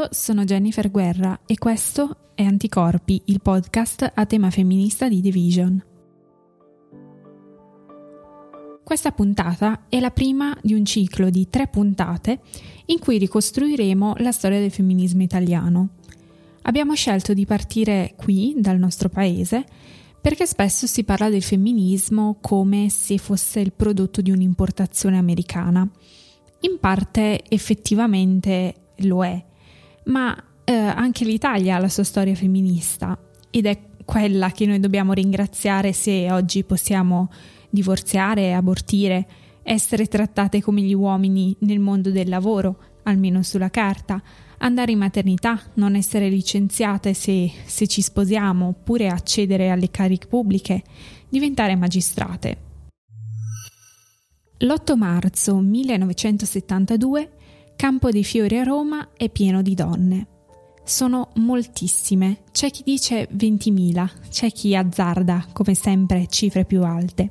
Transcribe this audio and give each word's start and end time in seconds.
Io 0.00 0.08
sono 0.12 0.44
Jennifer 0.44 0.90
Guerra 0.90 1.40
e 1.44 1.58
questo 1.58 2.30
è 2.34 2.42
Anticorpi, 2.42 3.20
il 3.26 3.42
podcast 3.42 4.10
a 4.14 4.24
tema 4.24 4.48
femminista 4.48 5.10
di 5.10 5.20
The 5.20 5.30
Vision. 5.30 5.84
Questa 8.82 9.12
puntata 9.12 9.84
è 9.90 10.00
la 10.00 10.10
prima 10.10 10.56
di 10.62 10.72
un 10.72 10.86
ciclo 10.86 11.28
di 11.28 11.50
tre 11.50 11.68
puntate 11.68 12.40
in 12.86 12.98
cui 12.98 13.18
ricostruiremo 13.18 14.14
la 14.20 14.32
storia 14.32 14.58
del 14.58 14.70
femminismo 14.70 15.20
italiano. 15.20 15.90
Abbiamo 16.62 16.94
scelto 16.94 17.34
di 17.34 17.44
partire 17.44 18.14
qui, 18.16 18.54
dal 18.56 18.78
nostro 18.78 19.10
paese, 19.10 19.66
perché 20.18 20.46
spesso 20.46 20.86
si 20.86 21.04
parla 21.04 21.28
del 21.28 21.42
femminismo 21.42 22.38
come 22.40 22.88
se 22.88 23.18
fosse 23.18 23.60
il 23.60 23.74
prodotto 23.74 24.22
di 24.22 24.30
un'importazione 24.30 25.18
americana. 25.18 25.86
In 26.60 26.78
parte 26.80 27.42
effettivamente 27.46 28.92
lo 29.00 29.24
è, 29.26 29.48
ma 30.10 30.36
eh, 30.64 30.72
anche 30.72 31.24
l'Italia 31.24 31.76
ha 31.76 31.80
la 31.80 31.88
sua 31.88 32.04
storia 32.04 32.34
femminista 32.34 33.18
ed 33.50 33.66
è 33.66 33.78
quella 34.04 34.50
che 34.50 34.66
noi 34.66 34.80
dobbiamo 34.80 35.12
ringraziare 35.12 35.92
se 35.92 36.30
oggi 36.30 36.64
possiamo 36.64 37.30
divorziare, 37.70 38.54
abortire, 38.54 39.26
essere 39.62 40.06
trattate 40.06 40.60
come 40.60 40.80
gli 40.82 40.94
uomini 40.94 41.56
nel 41.60 41.78
mondo 41.78 42.10
del 42.10 42.28
lavoro, 42.28 42.78
almeno 43.04 43.42
sulla 43.42 43.70
carta, 43.70 44.20
andare 44.58 44.92
in 44.92 44.98
maternità, 44.98 45.60
non 45.74 45.94
essere 45.94 46.28
licenziate 46.28 47.14
se, 47.14 47.50
se 47.64 47.86
ci 47.86 48.02
sposiamo, 48.02 48.68
oppure 48.68 49.08
accedere 49.08 49.70
alle 49.70 49.90
cariche 49.90 50.26
pubbliche, 50.26 50.82
diventare 51.28 51.76
magistrate. 51.76 52.68
L'8 54.58 54.96
marzo 54.96 55.56
1972 55.60 57.30
Campo 57.80 58.10
dei 58.10 58.24
Fiori 58.24 58.58
a 58.58 58.62
Roma 58.62 59.08
è 59.16 59.30
pieno 59.30 59.62
di 59.62 59.74
donne. 59.74 60.26
Sono 60.84 61.30
moltissime, 61.36 62.40
c'è 62.52 62.70
chi 62.70 62.82
dice 62.84 63.26
20.000, 63.34 64.10
c'è 64.28 64.52
chi 64.52 64.76
azzarda, 64.76 65.46
come 65.54 65.72
sempre, 65.72 66.26
cifre 66.26 66.66
più 66.66 66.82
alte. 66.82 67.30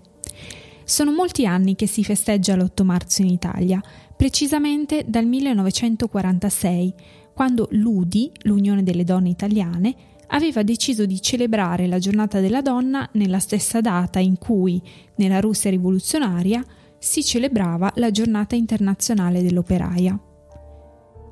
Sono 0.83 1.11
molti 1.11 1.45
anni 1.45 1.75
che 1.75 1.85
si 1.85 2.03
festeggia 2.03 2.55
l'8 2.55 2.83
marzo 2.83 3.21
in 3.21 3.27
Italia, 3.27 3.79
precisamente 4.17 5.05
dal 5.07 5.27
1946, 5.27 6.95
quando 7.35 7.67
l'UDI, 7.69 8.31
l'Unione 8.45 8.81
delle 8.81 9.03
Donne 9.03 9.29
Italiane, 9.29 9.95
aveva 10.29 10.63
deciso 10.63 11.05
di 11.05 11.21
celebrare 11.21 11.85
la 11.85 11.99
giornata 11.99 12.39
della 12.39 12.63
donna 12.63 13.07
nella 13.13 13.37
stessa 13.37 13.81
data 13.81 14.17
in 14.17 14.39
cui, 14.39 14.81
nella 15.17 15.41
Russia 15.41 15.69
rivoluzionaria, 15.69 16.65
si 16.97 17.23
celebrava 17.23 17.91
la 17.97 18.09
giornata 18.09 18.55
internazionale 18.55 19.43
dell'operaia. 19.43 20.19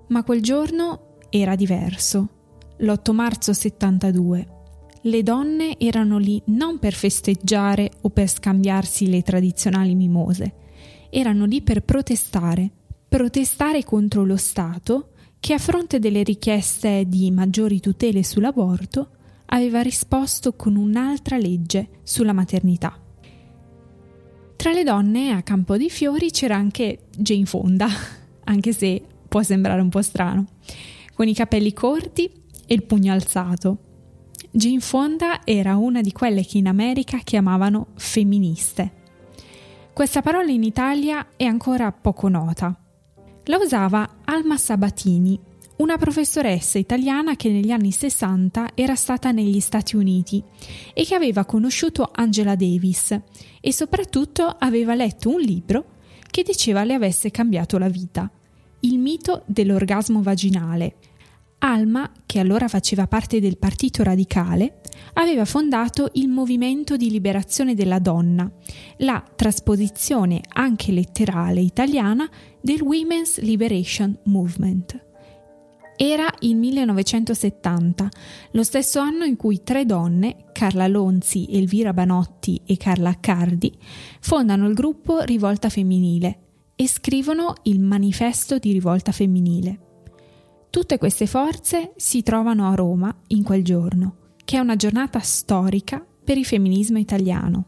Ma 0.07 0.23
quel 0.23 0.41
giorno 0.41 1.17
era 1.29 1.55
diverso. 1.55 2.29
L'8 2.77 3.11
marzo 3.11 3.53
72. 3.53 4.47
Le 5.01 5.23
donne 5.23 5.77
erano 5.77 6.17
lì 6.17 6.41
non 6.47 6.79
per 6.79 6.93
festeggiare 6.93 7.91
o 8.01 8.09
per 8.09 8.29
scambiarsi 8.29 9.09
le 9.09 9.21
tradizionali 9.21 9.95
mimose, 9.95 10.53
erano 11.09 11.45
lì 11.45 11.61
per 11.61 11.83
protestare, 11.83 12.69
protestare 13.07 13.83
contro 13.83 14.25
lo 14.25 14.37
Stato 14.37 15.11
che 15.39 15.53
a 15.53 15.59
fronte 15.59 15.99
delle 15.99 16.23
richieste 16.23 17.05
di 17.07 17.31
maggiori 17.31 17.79
tutele 17.79 18.23
sull'aborto 18.23 19.11
aveva 19.47 19.81
risposto 19.81 20.53
con 20.55 20.75
un'altra 20.75 21.37
legge 21.37 21.89
sulla 22.03 22.33
maternità. 22.33 22.99
Tra 24.55 24.71
le 24.71 24.83
donne 24.83 25.31
a 25.31 25.43
Campo 25.43 25.77
dei 25.77 25.89
Fiori 25.89 26.31
c'era 26.31 26.55
anche 26.55 27.07
Jane 27.15 27.45
Fonda, 27.45 27.87
anche 28.45 28.73
se 28.73 29.03
può 29.27 29.43
sembrare 29.43 29.81
un 29.81 29.89
po' 29.89 30.01
strano, 30.01 30.45
con 31.13 31.27
i 31.27 31.33
capelli 31.33 31.73
corti 31.73 32.29
e 32.65 32.73
il 32.73 32.83
pugno 32.83 33.11
alzato. 33.11 33.77
Jane 34.51 34.79
Fonda 34.79 35.41
era 35.43 35.75
una 35.75 36.01
di 36.01 36.11
quelle 36.11 36.45
che 36.45 36.57
in 36.57 36.67
America 36.67 37.19
chiamavano 37.19 37.87
femministe. 37.95 38.93
Questa 39.93 40.21
parola 40.21 40.51
in 40.51 40.63
Italia 40.63 41.27
è 41.35 41.43
ancora 41.43 41.91
poco 41.91 42.27
nota. 42.27 42.79
La 43.45 43.57
usava 43.57 44.17
Alma 44.25 44.57
Sabatini, 44.57 45.39
una 45.77 45.97
professoressa 45.97 46.77
italiana 46.77 47.35
che 47.35 47.49
negli 47.49 47.71
anni 47.71 47.91
60 47.91 48.71
era 48.73 48.95
stata 48.95 49.31
negli 49.31 49.59
Stati 49.59 49.95
Uniti 49.95 50.43
e 50.93 51.05
che 51.05 51.15
aveva 51.15 51.45
conosciuto 51.45 52.09
Angela 52.13 52.55
Davis 52.55 53.19
e 53.61 53.73
soprattutto 53.73 54.55
aveva 54.57 54.95
letto 54.95 55.29
un 55.29 55.39
libro 55.39 55.85
che 56.29 56.43
diceva 56.43 56.83
le 56.83 56.93
avesse 56.93 57.31
cambiato 57.31 57.77
la 57.77 57.89
vita. 57.89 58.29
Il 58.81 58.99
mito 58.99 59.43
dell'orgasmo 59.45 60.21
vaginale. 60.21 60.97
Alma, 61.59 62.11
che 62.27 62.39
allora 62.39 62.67
faceva 62.67 63.07
parte 63.07 63.39
del 63.39 63.57
Partito 63.57 64.03
Radicale, 64.03 64.81
aveva 65.13 65.45
fondato 65.45 66.09
il 66.13 66.27
Movimento 66.27 66.95
di 66.95 67.09
Liberazione 67.09 67.73
della 67.73 67.97
Donna, 67.97 68.49
la 68.97 69.23
trasposizione 69.35 70.41
anche 70.53 70.91
letterale 70.91 71.59
italiana 71.59 72.29
del 72.61 72.81
Women's 72.81 73.39
Liberation 73.39 74.15
Movement. 74.25 75.05
Era 75.95 76.31
il 76.41 76.55
1970, 76.55 78.07
lo 78.51 78.61
stesso 78.61 78.99
anno 78.99 79.23
in 79.23 79.35
cui 79.35 79.63
tre 79.63 79.83
donne, 79.83 80.45
Carla 80.51 80.85
Lonzi, 80.85 81.47
Elvira 81.49 81.91
Banotti 81.91 82.61
e 82.67 82.77
Carla 82.77 83.09
Accardi, 83.09 83.75
fondano 84.19 84.67
il 84.67 84.75
gruppo 84.75 85.21
Rivolta 85.21 85.69
Femminile, 85.69 86.46
e 86.79 86.87
scrivono 86.87 87.55
il 87.63 87.79
manifesto 87.79 88.59
di 88.59 88.71
rivolta 88.71 89.11
femminile. 89.11 89.79
Tutte 90.69 90.99
queste 90.99 91.25
forze 91.25 91.93
si 91.95 92.21
trovano 92.21 92.69
a 92.69 92.75
Roma 92.75 93.13
in 93.29 93.41
quel 93.41 93.63
giorno, 93.63 94.35
che 94.45 94.57
è 94.57 94.59
una 94.59 94.75
giornata 94.75 95.19
storica 95.19 96.05
per 96.23 96.37
il 96.37 96.45
femminismo 96.45 96.99
italiano. 96.99 97.65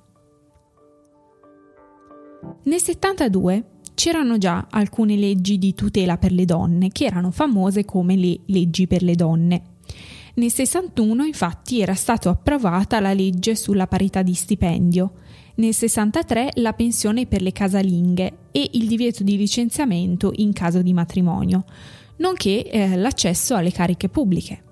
Nel 2.63 2.79
72 2.79 3.79
c'erano 3.95 4.37
già 4.37 4.67
alcune 4.69 5.15
leggi 5.15 5.57
di 5.57 5.73
tutela 5.73 6.17
per 6.17 6.31
le 6.31 6.45
donne 6.45 6.89
che 6.89 7.05
erano 7.05 7.31
famose 7.31 7.85
come 7.85 8.15
le 8.15 8.41
leggi 8.45 8.85
per 8.85 9.01
le 9.01 9.15
donne. 9.15 9.63
Nel 10.35 10.51
61 10.51 11.23
infatti 11.23 11.81
era 11.81 11.95
stata 11.95 12.29
approvata 12.29 12.99
la 12.99 13.13
legge 13.13 13.55
sulla 13.55 13.87
parità 13.87 14.21
di 14.21 14.35
stipendio, 14.35 15.13
nel 15.59 15.73
63 15.73 16.51
la 16.55 16.73
pensione 16.73 17.25
per 17.25 17.41
le 17.41 17.51
casalinghe 17.51 18.37
e 18.51 18.69
il 18.73 18.87
divieto 18.87 19.23
di 19.23 19.37
licenziamento 19.37 20.31
in 20.35 20.53
caso 20.53 20.81
di 20.81 20.93
matrimonio, 20.93 21.65
nonché 22.17 22.69
eh, 22.69 22.95
l'accesso 22.95 23.55
alle 23.55 23.71
cariche 23.71 24.09
pubbliche. 24.09 24.63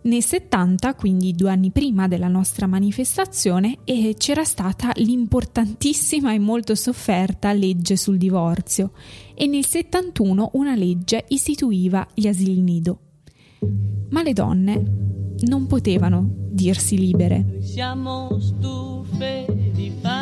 Nel 0.00 0.22
70, 0.22 0.94
quindi 0.94 1.34
due 1.34 1.50
anni 1.50 1.70
prima 1.70 2.08
della 2.08 2.28
nostra 2.28 2.66
manifestazione, 2.66 3.78
eh, 3.84 4.14
c'era 4.16 4.44
stata 4.44 4.92
l'importantissima 4.96 6.32
e 6.32 6.38
molto 6.38 6.74
sofferta 6.74 7.52
legge 7.52 7.96
sul 7.96 8.16
divorzio 8.16 8.92
e 9.34 9.46
nel 9.46 9.66
71 9.66 10.50
una 10.54 10.74
legge 10.74 11.24
istituiva 11.28 12.06
gli 12.14 12.26
asili 12.26 12.60
nido. 12.60 12.98
Ma 14.10 14.22
le 14.22 14.32
donne 14.32 14.82
non 15.40 15.66
potevano 15.66 16.28
dirsi 16.50 16.96
libere. 16.96 17.58
Siamo 17.60 18.38
stufe 18.40 19.67
di 19.88 20.00
fare 20.02 20.17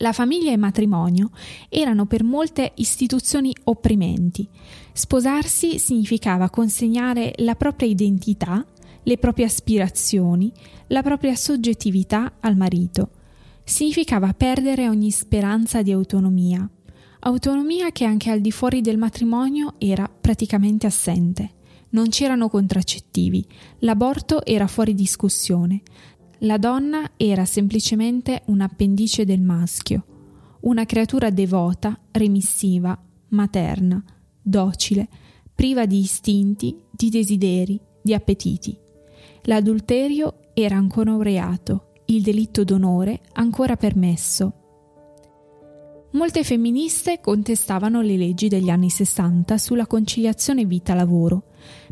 La 0.00 0.12
famiglia 0.12 0.50
e 0.50 0.52
il 0.52 0.60
matrimonio 0.60 1.30
erano 1.68 2.06
per 2.06 2.22
molte 2.22 2.70
istituzioni 2.76 3.52
opprimenti. 3.64 4.48
Sposarsi 4.92 5.78
significava 5.80 6.50
consegnare 6.50 7.32
la 7.38 7.56
propria 7.56 7.88
identità, 7.88 8.64
le 9.02 9.18
proprie 9.18 9.46
aspirazioni, 9.46 10.52
la 10.88 11.02
propria 11.02 11.34
soggettività 11.34 12.34
al 12.38 12.56
marito. 12.56 13.10
Significava 13.64 14.32
perdere 14.34 14.88
ogni 14.88 15.10
speranza 15.10 15.82
di 15.82 15.90
autonomia. 15.90 16.68
Autonomia 17.20 17.90
che 17.90 18.04
anche 18.04 18.30
al 18.30 18.40
di 18.40 18.52
fuori 18.52 18.80
del 18.80 18.98
matrimonio 18.98 19.74
era 19.78 20.08
praticamente 20.08 20.86
assente. 20.86 21.54
Non 21.90 22.08
c'erano 22.08 22.48
contraccettivi, 22.48 23.44
l'aborto 23.78 24.44
era 24.44 24.68
fuori 24.68 24.94
discussione. 24.94 25.82
La 26.42 26.56
donna 26.56 27.10
era 27.16 27.44
semplicemente 27.44 28.42
un 28.46 28.60
appendice 28.60 29.24
del 29.24 29.40
maschio, 29.40 30.04
una 30.60 30.84
creatura 30.84 31.30
devota, 31.30 31.98
remissiva, 32.12 32.96
materna, 33.30 34.00
docile, 34.40 35.08
priva 35.52 35.84
di 35.84 35.98
istinti, 35.98 36.80
di 36.92 37.10
desideri, 37.10 37.80
di 38.00 38.14
appetiti. 38.14 38.78
L'adulterio 39.42 40.52
era 40.54 40.76
ancora 40.76 41.12
un 41.12 41.22
reato, 41.22 41.94
il 42.06 42.22
delitto 42.22 42.62
d'onore 42.62 43.20
ancora 43.32 43.76
permesso. 43.76 44.52
Molte 46.12 46.44
femministe 46.44 47.18
contestavano 47.20 48.00
le 48.00 48.16
leggi 48.16 48.46
degli 48.46 48.70
anni 48.70 48.90
60 48.90 49.58
sulla 49.58 49.88
conciliazione 49.88 50.64
vita-lavoro, 50.64 51.46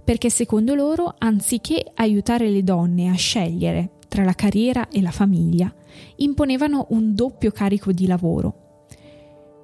perché 0.04 0.30
secondo 0.30 0.76
loro, 0.76 1.16
anziché 1.18 1.84
aiutare 1.96 2.48
le 2.48 2.62
donne 2.62 3.08
a 3.08 3.14
scegliere 3.14 3.90
tra 4.16 4.24
la 4.24 4.32
carriera 4.32 4.88
e 4.88 5.02
la 5.02 5.10
famiglia, 5.10 5.70
imponevano 6.16 6.86
un 6.90 7.14
doppio 7.14 7.50
carico 7.50 7.92
di 7.92 8.06
lavoro. 8.06 8.88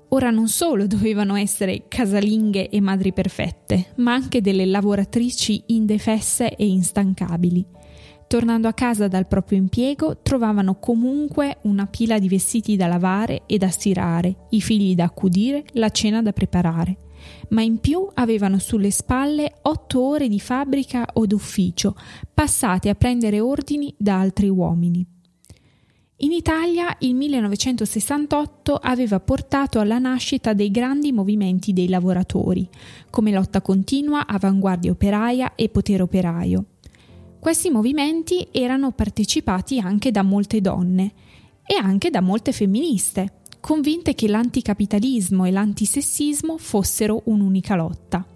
Ora 0.09 0.29
non 0.29 0.47
solo 0.49 0.85
dovevano 0.87 1.37
essere 1.37 1.85
casalinghe 1.89 2.69
e 2.69 2.79
madri 2.83 3.15
perfette, 3.15 3.93
ma 3.97 4.13
anche 4.13 4.43
delle 4.43 4.67
lavoratrici 4.67 5.63
indefesse 5.69 6.55
e 6.55 6.67
instancabili. 6.67 7.65
Tornando 8.27 8.69
a 8.69 8.75
casa 8.75 9.09
dal 9.09 9.27
proprio 9.27 9.57
impiego, 9.57 10.19
trovavano 10.19 10.75
comunque 10.75 11.57
una 11.63 11.87
pila 11.87 12.19
di 12.19 12.29
vestiti 12.29 12.77
da 12.77 12.89
lavare 12.89 13.45
e 13.47 13.57
da 13.57 13.71
stirare, 13.71 14.49
i 14.51 14.61
figli 14.61 14.95
da 14.95 15.05
accudire, 15.05 15.65
la 15.73 15.89
cena 15.89 16.21
da 16.21 16.33
preparare. 16.33 16.99
Ma 17.51 17.63
in 17.63 17.79
più 17.79 18.07
avevano 18.15 18.59
sulle 18.59 18.91
spalle 18.91 19.59
otto 19.63 20.01
ore 20.01 20.29
di 20.29 20.41
fabbrica 20.41 21.07
o 21.15 21.27
d'ufficio, 21.27 21.97
passate 22.33 22.89
a 22.89 22.95
prendere 22.95 23.41
ordini 23.41 23.95
da 23.97 24.19
altri 24.19 24.49
uomini. 24.49 25.07
In 26.23 26.31
Italia 26.31 26.95
il 27.01 27.17
1968 27.17 28.77
aveva 28.77 29.19
portato 29.19 29.81
alla 29.81 29.99
nascita 29.99 30.53
dei 30.53 30.71
grandi 30.71 31.11
movimenti 31.11 31.73
dei 31.73 31.89
lavoratori, 31.89 32.69
come 33.11 33.33
lotta 33.33 33.61
continua, 33.61 34.27
avanguardia 34.29 34.93
operaia 34.93 35.57
e 35.57 35.69
potere 35.69 36.05
operaio. 36.05 36.67
Questi 37.41 37.71
movimenti 37.71 38.47
erano 38.53 38.93
partecipati 38.93 39.81
anche 39.81 40.13
da 40.13 40.23
molte 40.23 40.61
donne 40.61 41.13
e 41.67 41.75
anche 41.75 42.09
da 42.09 42.21
molte 42.21 42.53
femministe, 42.53 43.41
convinte 43.63 44.17
che 44.17 44.27
l'anticapitalismo 44.27 45.45
e 45.45 45.53
l'antisessismo 45.53 46.59
fossero 46.59 47.23
un'unica 47.27 47.77
lotta. 47.77 48.27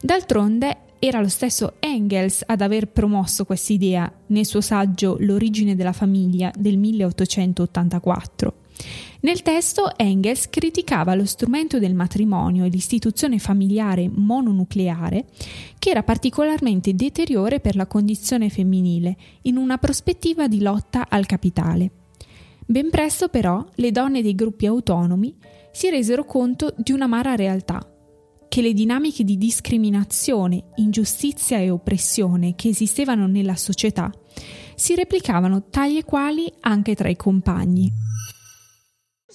D'altronde 0.00 0.78
era 0.98 1.20
lo 1.20 1.28
stesso 1.28 1.74
Engels 1.80 2.42
ad 2.46 2.62
aver 2.62 2.88
promosso 2.88 3.44
questa 3.44 3.74
idea 3.74 4.10
nel 4.28 4.46
suo 4.46 4.62
saggio 4.62 5.18
L'origine 5.20 5.76
della 5.76 5.92
famiglia 5.92 6.50
del 6.56 6.78
1884. 6.78 8.54
Nel 9.20 9.42
testo 9.42 9.96
Engels 9.98 10.48
criticava 10.48 11.14
lo 11.14 11.26
strumento 11.26 11.78
del 11.78 11.94
matrimonio 11.94 12.64
e 12.64 12.70
l'istituzione 12.70 13.38
familiare 13.38 14.08
mononucleare, 14.10 15.26
che 15.78 15.90
era 15.90 16.02
particolarmente 16.02 16.94
deteriore 16.94 17.60
per 17.60 17.76
la 17.76 17.86
condizione 17.86 18.48
femminile, 18.48 19.14
in 19.42 19.58
una 19.58 19.76
prospettiva 19.76 20.48
di 20.48 20.62
lotta 20.62 21.06
al 21.10 21.26
capitale. 21.26 22.03
Ben 22.66 22.90
presto 22.90 23.28
però 23.28 23.64
le 23.74 23.90
donne 23.90 24.22
dei 24.22 24.34
gruppi 24.34 24.66
autonomi 24.66 25.36
si 25.70 25.90
resero 25.90 26.24
conto 26.24 26.72
di 26.76 26.92
un'amara 26.92 27.34
realtà, 27.34 27.86
che 28.48 28.62
le 28.62 28.72
dinamiche 28.72 29.24
di 29.24 29.36
discriminazione, 29.36 30.70
ingiustizia 30.76 31.58
e 31.58 31.70
oppressione 31.70 32.54
che 32.54 32.68
esistevano 32.68 33.26
nella 33.26 33.56
società 33.56 34.10
si 34.76 34.94
replicavano 34.94 35.68
tali 35.68 35.98
e 35.98 36.04
quali 36.04 36.50
anche 36.60 36.94
tra 36.94 37.08
i 37.08 37.16
compagni 37.16 37.92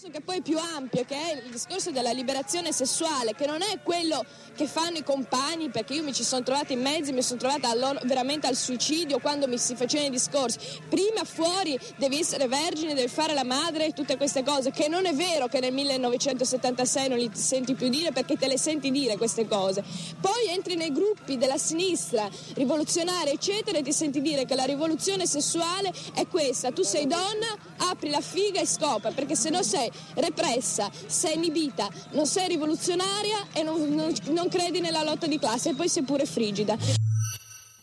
che 0.08 0.22
poi 0.22 0.38
è 0.38 0.42
più 0.42 0.58
ampio, 0.58 1.04
che 1.04 1.16
è 1.16 1.42
il 1.44 1.52
discorso 1.52 1.92
della 1.92 2.12
liberazione 2.12 2.72
sessuale, 2.72 3.36
che 3.36 3.46
non 3.46 3.62
è 3.62 3.80
quello 3.84 4.24
che 4.56 4.66
fanno 4.66 4.98
i 4.98 5.04
compagni, 5.04 5.70
perché 5.70 5.94
io 5.94 6.04
mi 6.04 6.14
ci 6.14 6.24
sono 6.24 6.42
trovata 6.42 6.72
in 6.72 6.82
mezzo, 6.82 7.12
mi 7.12 7.22
sono 7.22 7.40
trovata 7.40 7.76
veramente 8.04 8.48
al 8.48 8.56
suicidio 8.56 9.20
quando 9.20 9.48
mi 9.48 9.58
si 9.58 9.76
facevano 9.76 10.08
i 10.08 10.12
discorsi. 10.12 10.58
Prima 10.88 11.26
fuori 11.26 11.78
devi 11.98 12.18
essere 12.18 12.48
vergine, 12.48 12.94
devi 12.94 13.10
fare 13.10 13.34
la 13.34 13.44
madre 13.44 13.88
e 13.88 13.94
tutte 13.94 14.16
queste 14.16 14.42
cose, 14.42 14.72
che 14.72 14.88
non 14.88 15.06
è 15.06 15.14
vero 15.14 15.48
che 15.48 15.60
nel 15.60 15.74
1976 15.74 17.10
non 17.10 17.18
li 17.18 17.30
senti 17.34 17.74
più 17.74 17.90
dire 17.90 18.14
perché 18.14 18.38
te 18.38 18.48
le 18.48 18.58
senti 18.58 18.92
dire 18.92 19.18
queste 19.18 19.48
cose. 19.48 19.84
Poi 20.20 20.48
entri 20.48 20.76
nei 20.76 20.94
gruppi 20.94 21.38
della 21.38 21.58
sinistra 21.58 22.30
rivoluzionaria, 22.54 23.34
eccetera, 23.34 23.78
e 23.78 23.82
ti 23.82 23.92
senti 23.92 24.22
dire 24.22 24.46
che 24.46 24.56
la 24.56 24.64
rivoluzione 24.64 25.26
sessuale 25.26 25.92
è 26.14 26.26
questa, 26.28 26.72
tu 26.72 26.84
sei 26.84 27.06
donna, 27.06 27.58
apri 27.78 28.10
la 28.10 28.22
figa 28.22 28.62
e 28.62 28.66
scopa, 28.66 29.12
perché 29.12 29.36
se 29.36 29.50
no 29.50 29.62
sei 29.62 29.89
repressa, 30.16 30.90
sei 31.06 31.36
inibita, 31.36 31.90
non 32.12 32.26
sei 32.26 32.48
rivoluzionaria 32.48 33.48
e 33.54 33.64
non, 33.64 33.82
non, 33.94 34.14
non 34.32 34.48
credi 34.50 34.80
nella 34.80 35.04
lotta 35.04 35.28
di 35.28 35.40
classe 35.40 35.70
e 35.70 35.74
poi 35.76 35.88
sei 35.88 36.04
pure 36.04 36.26
frigida. 36.26 36.78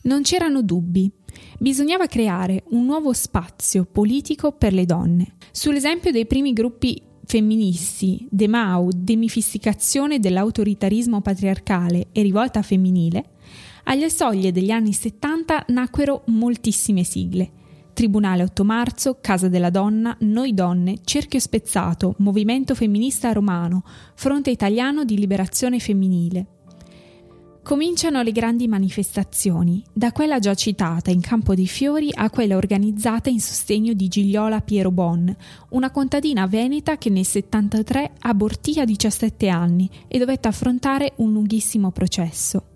Non 0.02 0.22
c'erano 0.22 0.62
dubbi. 0.62 1.10
Bisognava 1.58 2.06
creare 2.06 2.64
un 2.70 2.84
nuovo 2.84 3.12
spazio 3.12 3.84
politico 3.84 4.52
per 4.52 4.72
le 4.72 4.84
donne. 4.84 5.34
Sull'esempio 5.50 6.12
dei 6.12 6.26
primi 6.26 6.52
gruppi 6.52 7.02
femministi, 7.24 8.26
De 8.30 8.46
Mau, 8.46 8.90
demifisticazione 8.94 10.20
dell'autoritarismo 10.20 11.20
patriarcale 11.20 12.08
e 12.12 12.22
rivolta 12.22 12.62
femminile, 12.62 13.32
alle 13.84 14.10
soglie 14.10 14.52
degli 14.52 14.70
anni 14.70 14.92
70 14.92 15.66
nacquero 15.68 16.22
moltissime 16.26 17.04
sigle 17.04 17.64
Tribunale 17.96 18.42
8 18.42 18.62
marzo, 18.62 19.16
Casa 19.22 19.48
della 19.48 19.70
Donna, 19.70 20.14
Noi 20.20 20.52
Donne, 20.52 20.98
Cerchio 21.02 21.40
Spezzato, 21.40 22.14
Movimento 22.18 22.74
Femminista 22.74 23.32
Romano, 23.32 23.84
Fronte 24.14 24.50
Italiano 24.50 25.06
di 25.06 25.16
Liberazione 25.16 25.78
Femminile. 25.78 26.46
Cominciano 27.62 28.20
le 28.20 28.32
grandi 28.32 28.68
manifestazioni, 28.68 29.82
da 29.94 30.12
quella 30.12 30.38
già 30.38 30.52
citata 30.52 31.10
in 31.10 31.22
Campo 31.22 31.54
dei 31.54 31.66
Fiori 31.66 32.10
a 32.12 32.28
quella 32.28 32.58
organizzata 32.58 33.30
in 33.30 33.40
sostegno 33.40 33.94
di 33.94 34.08
Gigliola 34.08 34.60
Piero 34.60 34.90
Bon, 34.90 35.34
una 35.70 35.90
contadina 35.90 36.46
veneta 36.46 36.98
che 36.98 37.08
nel 37.08 37.24
73 37.24 38.12
abortì 38.18 38.78
a 38.78 38.84
17 38.84 39.48
anni 39.48 39.88
e 40.06 40.18
dovette 40.18 40.48
affrontare 40.48 41.14
un 41.16 41.32
lunghissimo 41.32 41.90
processo. 41.92 42.75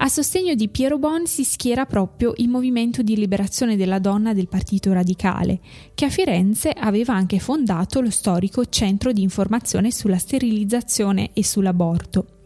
A 0.00 0.06
sostegno 0.06 0.54
di 0.54 0.68
Piero 0.68 0.96
Bon 0.96 1.26
si 1.26 1.42
schiera 1.42 1.84
proprio 1.84 2.32
il 2.36 2.48
movimento 2.48 3.02
di 3.02 3.16
liberazione 3.16 3.74
della 3.74 3.98
donna 3.98 4.32
del 4.32 4.46
Partito 4.46 4.92
Radicale, 4.92 5.58
che 5.92 6.04
a 6.04 6.08
Firenze 6.08 6.70
aveva 6.70 7.14
anche 7.14 7.40
fondato 7.40 8.00
lo 8.00 8.10
storico 8.10 8.64
Centro 8.66 9.10
di 9.10 9.22
informazione 9.22 9.90
sulla 9.90 10.18
sterilizzazione 10.18 11.30
e 11.32 11.44
sull'aborto. 11.44 12.42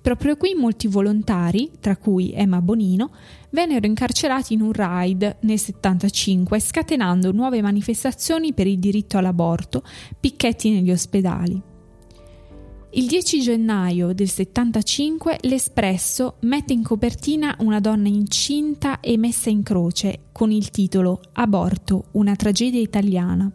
Proprio 0.00 0.38
qui 0.38 0.54
molti 0.54 0.86
volontari, 0.86 1.72
tra 1.78 1.98
cui 1.98 2.32
Emma 2.32 2.62
Bonino, 2.62 3.10
vennero 3.50 3.86
incarcerati 3.86 4.54
in 4.54 4.62
un 4.62 4.72
raid 4.72 5.36
nel 5.40 5.58
75, 5.58 6.58
scatenando 6.58 7.32
nuove 7.32 7.60
manifestazioni 7.60 8.54
per 8.54 8.66
il 8.66 8.78
diritto 8.78 9.18
all'aborto, 9.18 9.82
picchetti 10.18 10.70
negli 10.70 10.90
ospedali. 10.90 11.72
Il 12.96 13.06
10 13.06 13.40
gennaio 13.40 14.12
del 14.12 14.28
75 14.28 15.38
l'Espresso 15.42 16.36
mette 16.42 16.72
in 16.72 16.84
copertina 16.84 17.56
una 17.58 17.80
donna 17.80 18.06
incinta 18.06 19.00
e 19.00 19.18
messa 19.18 19.50
in 19.50 19.64
croce 19.64 20.26
con 20.30 20.52
il 20.52 20.70
titolo 20.70 21.20
Aborto, 21.32 22.04
una 22.12 22.36
tragedia 22.36 22.80
italiana. 22.80 23.50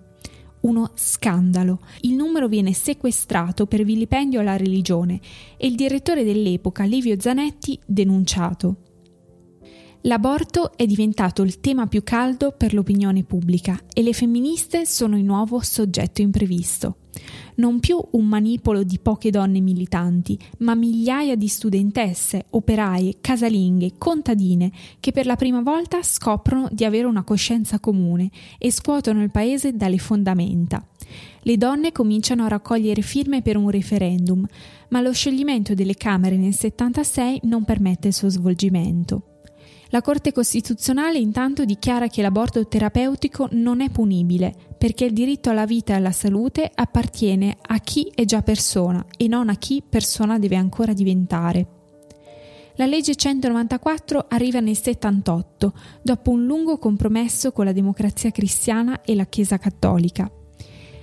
Uno 0.62 0.92
scandalo. 0.96 1.80
Il 2.02 2.16
numero 2.16 2.50
viene 2.50 2.74
sequestrato 2.74 3.66
per 3.66 3.86
vilipendio 3.86 4.42
alla 4.42 4.58
religione 4.58 5.22
e 5.56 5.68
il 5.68 5.76
direttore 5.76 6.26
dell'epoca, 6.26 6.84
Livio 6.84 7.16
Zanetti, 7.18 7.80
denunciato. 7.86 8.76
L'aborto 10.02 10.76
è 10.76 10.86
diventato 10.86 11.44
il 11.44 11.62
tema 11.62 11.88
più 11.88 12.04
caldo 12.04 12.52
per 12.52 12.74
l'opinione 12.74 13.24
pubblica 13.24 13.80
e 13.94 14.02
le 14.02 14.12
femministe 14.12 14.86
sono 14.86 15.18
il 15.18 15.24
nuovo 15.24 15.62
soggetto 15.62 16.22
imprevisto 16.22 16.98
non 17.60 17.80
più 17.80 18.02
un 18.12 18.26
manipolo 18.26 18.84
di 18.84 19.00
poche 19.00 19.30
donne 19.30 19.60
militanti, 19.60 20.38
ma 20.60 20.76
migliaia 20.76 21.36
di 21.36 21.48
studentesse, 21.48 22.46
operaie, 22.52 23.18
casalinghe, 23.22 23.94
contadine 23.98 24.72
che 25.00 25.12
per 25.12 25.26
la 25.26 25.36
prima 25.36 25.62
volta 25.62 26.02
scoprono 26.02 26.68
di 26.72 26.86
avere 26.86 27.06
una 27.06 27.24
coscienza 27.24 27.80
comune 27.80 28.30
e 28.58 28.72
scuotono 28.72 29.22
il 29.22 29.32
paese 29.32 29.76
dalle 29.76 29.98
fondamenta. 29.98 30.84
Le 31.42 31.58
donne 31.58 31.92
cominciano 31.92 32.44
a 32.44 32.50
raccogliere 32.50 33.02
firme 33.02 33.42
per 33.42 33.58
un 33.58 33.70
referendum, 33.70 34.46
ma 34.90 35.02
lo 35.02 35.14
scioglimento 35.14 35.74
delle 35.74 35.96
Camere 35.96 36.38
nel 36.38 36.54
76 36.54 37.42
non 37.44 37.64
permette 37.64 38.08
il 38.08 38.14
suo 38.14 38.30
svolgimento. 38.30 39.39
La 39.92 40.02
Corte 40.02 40.32
Costituzionale 40.32 41.18
intanto 41.18 41.66
dichiara 41.66 42.08
che 42.08 42.22
l'aborto 42.22 42.68
terapeutico 42.68 43.48
non 43.54 43.82
è 43.82 43.90
punibile 43.90 44.54
perché 44.78 45.06
il 45.06 45.14
diritto 45.14 45.50
alla 45.50 45.66
vita 45.66 45.94
e 45.94 45.96
alla 45.96 46.12
salute 46.12 46.70
appartiene 46.74 47.58
a 47.60 47.80
chi 47.80 48.12
è 48.14 48.24
già 48.24 48.44
persona 48.44 49.04
e 49.18 49.28
non 49.28 49.50
a 49.50 49.56
chi 49.56 49.82
persona 49.88 50.38
deve 50.38 50.58
ancora 50.58 50.94
diventare. 50.94 51.68
La 52.76 52.86
legge 52.86 53.16
194 53.16 54.28
arriva 54.30 54.60
nel 54.60 54.78
78, 54.78 55.74
dopo 56.02 56.32
un 56.32 56.46
lungo 56.46 56.78
compromesso 56.78 57.52
con 57.52 57.66
la 57.66 57.74
democrazia 57.74 58.32
cristiana 58.32 59.02
e 59.02 59.16
la 59.16 59.26
Chiesa 59.26 59.58
cattolica. 59.58 60.32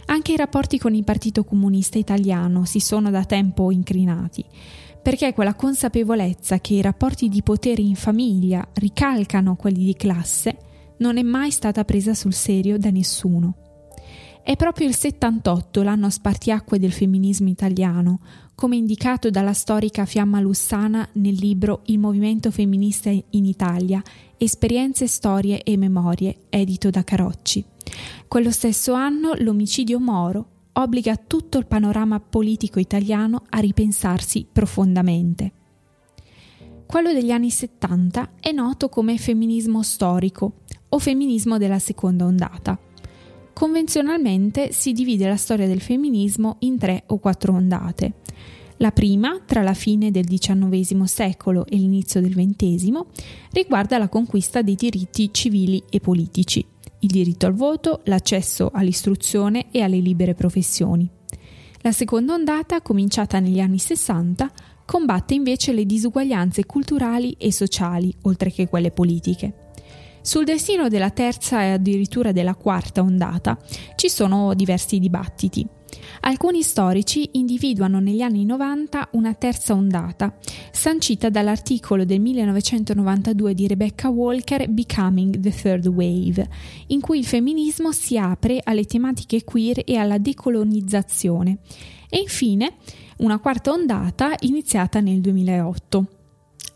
Anche 0.06 0.32
i 0.32 0.36
rapporti 0.36 0.78
con 0.78 0.94
il 0.94 1.04
Partito 1.04 1.44
Comunista 1.44 1.98
Italiano 1.98 2.64
si 2.64 2.78
sono 2.78 3.10
da 3.10 3.24
tempo 3.24 3.70
incrinati, 3.72 4.44
perché 5.06 5.32
quella 5.32 5.54
consapevolezza 5.54 6.58
che 6.58 6.75
i 6.75 6.82
rapporti 6.82 7.28
di 7.28 7.40
potere 7.40 7.80
in 7.80 7.94
famiglia 7.94 8.66
ricalcano 8.72 9.54
quelli 9.54 9.84
di 9.84 9.94
classe 9.94 10.58
non 10.98 11.16
è 11.16 11.22
mai 11.22 11.52
stata 11.52 11.84
presa 11.84 12.12
sul 12.12 12.34
serio 12.34 12.76
da 12.76 12.90
nessuno. 12.90 13.54
È 14.42 14.56
proprio 14.56 14.88
il 14.88 14.96
78 14.96 15.84
l'anno 15.84 16.10
spartiacque 16.10 16.80
del 16.80 16.90
femminismo 16.90 17.48
italiano, 17.48 18.18
come 18.56 18.75
indicato 18.75 19.30
dalla 19.30 19.52
storica 19.52 20.06
Fiamma 20.06 20.40
Lussana 20.40 21.08
nel 21.12 21.34
libro 21.34 21.82
Il 21.84 22.00
movimento 22.00 22.50
femminista 22.50 23.08
in 23.08 23.44
Italia, 23.44 24.02
Esperienze, 24.36 25.06
storie 25.06 25.62
e 25.62 25.76
memorie, 25.76 26.46
edito 26.48 26.90
da 26.90 27.04
Carocci. 27.04 27.64
Quello 28.26 28.50
stesso 28.50 28.92
anno 28.92 29.34
l'omicidio 29.38 30.00
Moro 30.00 30.54
obbliga 30.78 31.16
tutto 31.16 31.59
il 31.59 31.66
panorama 31.66 32.21
politico 32.21 32.78
italiano 32.78 33.45
a 33.50 33.59
ripensarsi 33.59 34.47
profondamente. 34.50 35.52
Quello 36.87 37.12
degli 37.12 37.30
anni 37.30 37.50
70 37.50 38.35
è 38.40 38.52
noto 38.52 38.88
come 38.88 39.18
femminismo 39.18 39.83
storico 39.83 40.61
o 40.88 40.99
femminismo 40.99 41.59
della 41.59 41.78
seconda 41.78 42.25
ondata. 42.25 42.78
Convenzionalmente 43.52 44.71
si 44.73 44.92
divide 44.92 45.26
la 45.26 45.37
storia 45.37 45.66
del 45.66 45.80
femminismo 45.80 46.56
in 46.61 46.78
tre 46.78 47.04
o 47.06 47.18
quattro 47.18 47.54
ondate. 47.54 48.14
La 48.78 48.92
prima, 48.92 49.40
tra 49.45 49.62
la 49.62 49.73
fine 49.73 50.11
del 50.11 50.26
XIX 50.26 51.02
secolo 51.04 51.64
e 51.66 51.76
l'inizio 51.76 52.21
del 52.21 52.35
XX, 52.35 53.00
riguarda 53.52 53.97
la 53.97 54.09
conquista 54.09 54.61
dei 54.61 54.75
diritti 54.75 55.30
civili 55.33 55.83
e 55.88 56.00
politici 56.00 56.64
il 57.06 57.12
diritto 57.12 57.46
al 57.46 57.54
voto, 57.54 58.00
l'accesso 58.04 58.70
all'istruzione 58.72 59.70
e 59.70 59.82
alle 59.82 59.98
libere 59.98 60.34
professioni. 60.34 61.08
La 61.80 61.92
seconda 61.92 62.34
ondata, 62.34 62.82
cominciata 62.82 63.38
negli 63.38 63.60
anni 63.60 63.78
60, 63.78 64.50
combatte 64.84 65.34
invece 65.34 65.72
le 65.72 65.86
disuguaglianze 65.86 66.66
culturali 66.66 67.36
e 67.38 67.52
sociali, 67.52 68.12
oltre 68.22 68.50
che 68.50 68.68
quelle 68.68 68.90
politiche. 68.90 69.70
Sul 70.20 70.44
destino 70.44 70.88
della 70.88 71.10
terza 71.10 71.62
e 71.62 71.70
addirittura 71.70 72.32
della 72.32 72.56
quarta 72.56 73.02
ondata 73.02 73.56
ci 73.94 74.08
sono 74.08 74.54
diversi 74.54 74.98
dibattiti. 74.98 75.75
Alcuni 76.20 76.62
storici 76.62 77.30
individuano 77.32 78.00
negli 78.00 78.20
anni 78.20 78.44
90 78.44 79.10
una 79.12 79.34
terza 79.34 79.74
ondata, 79.74 80.36
sancita 80.72 81.28
dall'articolo 81.28 82.04
del 82.04 82.20
1992 82.20 83.54
di 83.54 83.66
Rebecca 83.66 84.08
Walker 84.08 84.68
Becoming 84.68 85.40
the 85.40 85.50
Third 85.50 85.86
Wave, 85.86 86.48
in 86.88 87.00
cui 87.00 87.18
il 87.18 87.26
femminismo 87.26 87.92
si 87.92 88.18
apre 88.18 88.60
alle 88.62 88.84
tematiche 88.84 89.44
queer 89.44 89.82
e 89.84 89.96
alla 89.96 90.18
decolonizzazione, 90.18 91.58
e 92.08 92.18
infine 92.18 92.74
una 93.18 93.38
quarta 93.38 93.72
ondata 93.72 94.34
iniziata 94.40 95.00
nel 95.00 95.20
2008. 95.20 96.06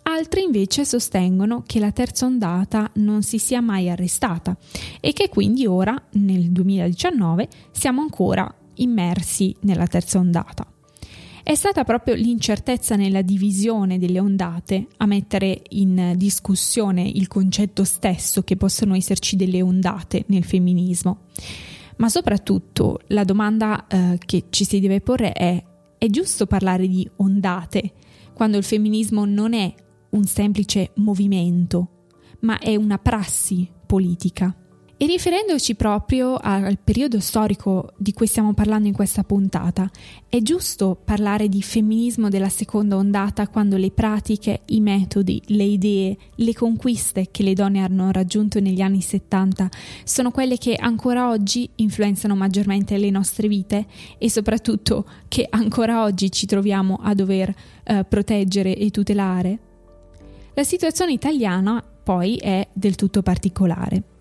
Altri 0.03 0.43
invece 0.43 0.85
sostengono 0.85 1.63
che 1.65 1.79
la 1.79 1.93
terza 1.93 2.27
ondata 2.27 2.91
non 2.95 3.23
si 3.23 3.39
sia 3.39 3.61
mai 3.61 3.89
arrestata 3.91 4.57
e 4.99 5.13
che 5.13 5.29
quindi 5.29 5.67
ora, 5.67 6.01
nel 6.13 6.51
2019, 6.51 7.49
siamo 7.71 8.01
ancora 8.01 8.53
immersi 8.83 9.55
nella 9.61 9.87
terza 9.87 10.19
ondata. 10.19 10.67
È 11.43 11.55
stata 11.55 11.85
proprio 11.85 12.15
l'incertezza 12.15 12.97
nella 12.97 13.23
divisione 13.23 13.99
delle 13.99 14.21
ondate 14.21 14.87
a 14.99 15.07
mettere 15.07 15.63
in 15.71 16.13
discussione 16.17 17.03
il 17.03 17.29
concetto 17.29 17.83
stesso 17.83 18.43
che 18.43 18.57
possono 18.57 18.95
esserci 18.95 19.37
delle 19.37 19.63
ondate 19.63 20.25
nel 20.29 20.45
femminismo. 20.45 21.23
Ma 21.97 22.09
soprattutto 22.09 23.01
la 23.09 23.25
domanda 23.25 23.87
eh, 23.87 24.19
che 24.25 24.45
ci 24.51 24.65
si 24.65 24.81
deve 24.81 25.01
porre 25.01 25.33
è: 25.33 25.65
è 25.99 26.07
giusto 26.09 26.47
parlare 26.47 26.87
di 26.87 27.09
ondate 27.17 27.93
quando 28.35 28.57
il 28.57 28.65
femminismo 28.65 29.25
non 29.25 29.55
è 29.55 29.75
un 30.11 30.25
semplice 30.25 30.93
movimento, 30.97 32.07
ma 32.41 32.59
è 32.59 32.77
una 32.77 32.99
prassi 32.99 33.69
politica? 33.87 34.55
E 35.03 35.07
riferendoci 35.07 35.77
proprio 35.77 36.37
al 36.37 36.77
periodo 36.77 37.21
storico 37.21 37.95
di 37.97 38.13
cui 38.13 38.27
stiamo 38.27 38.53
parlando 38.53 38.87
in 38.87 38.93
questa 38.93 39.25
puntata, 39.25 39.91
è 40.29 40.43
giusto 40.43 40.95
parlare 41.03 41.49
di 41.49 41.63
femminismo 41.63 42.29
della 42.29 42.51
seconda 42.51 42.97
ondata 42.97 43.49
quando 43.49 43.79
le 43.79 43.93
pratiche, 43.93 44.61
i 44.67 44.83
metodi, 44.83 45.41
le 45.47 45.65
idee, 45.65 46.19
le 46.35 46.53
conquiste 46.53 47.29
che 47.31 47.43
le 47.43 47.55
donne 47.55 47.81
hanno 47.81 48.11
raggiunto 48.11 48.61
negli 48.61 48.83
anni 48.83 49.01
70 49.01 49.71
sono 50.05 50.31
quelle 50.31 50.59
che 50.59 50.75
ancora 50.75 51.31
oggi 51.31 51.67
influenzano 51.77 52.37
maggiormente 52.37 52.99
le 52.99 53.09
nostre 53.09 53.49
vite 53.49 53.87
e 54.19 54.29
soprattutto 54.29 55.07
che 55.29 55.47
ancora 55.49 56.03
oggi 56.03 56.31
ci 56.31 56.45
troviamo 56.45 57.01
a 57.03 57.15
dover 57.15 57.55
eh, 57.85 58.05
proteggere 58.05 58.77
e 58.77 58.91
tutelare? 58.91 59.59
La 60.53 60.63
situazione 60.63 61.13
italiana 61.13 61.83
poi 61.83 62.37
è 62.37 62.69
del 62.75 62.97
tutto 62.97 63.23
particolare. 63.23 64.19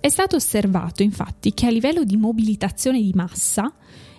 È 0.00 0.08
stato 0.08 0.36
osservato 0.36 1.02
infatti 1.02 1.52
che 1.52 1.66
a 1.66 1.70
livello 1.70 2.04
di 2.04 2.16
mobilitazione 2.16 3.00
di 3.00 3.12
massa, 3.14 3.72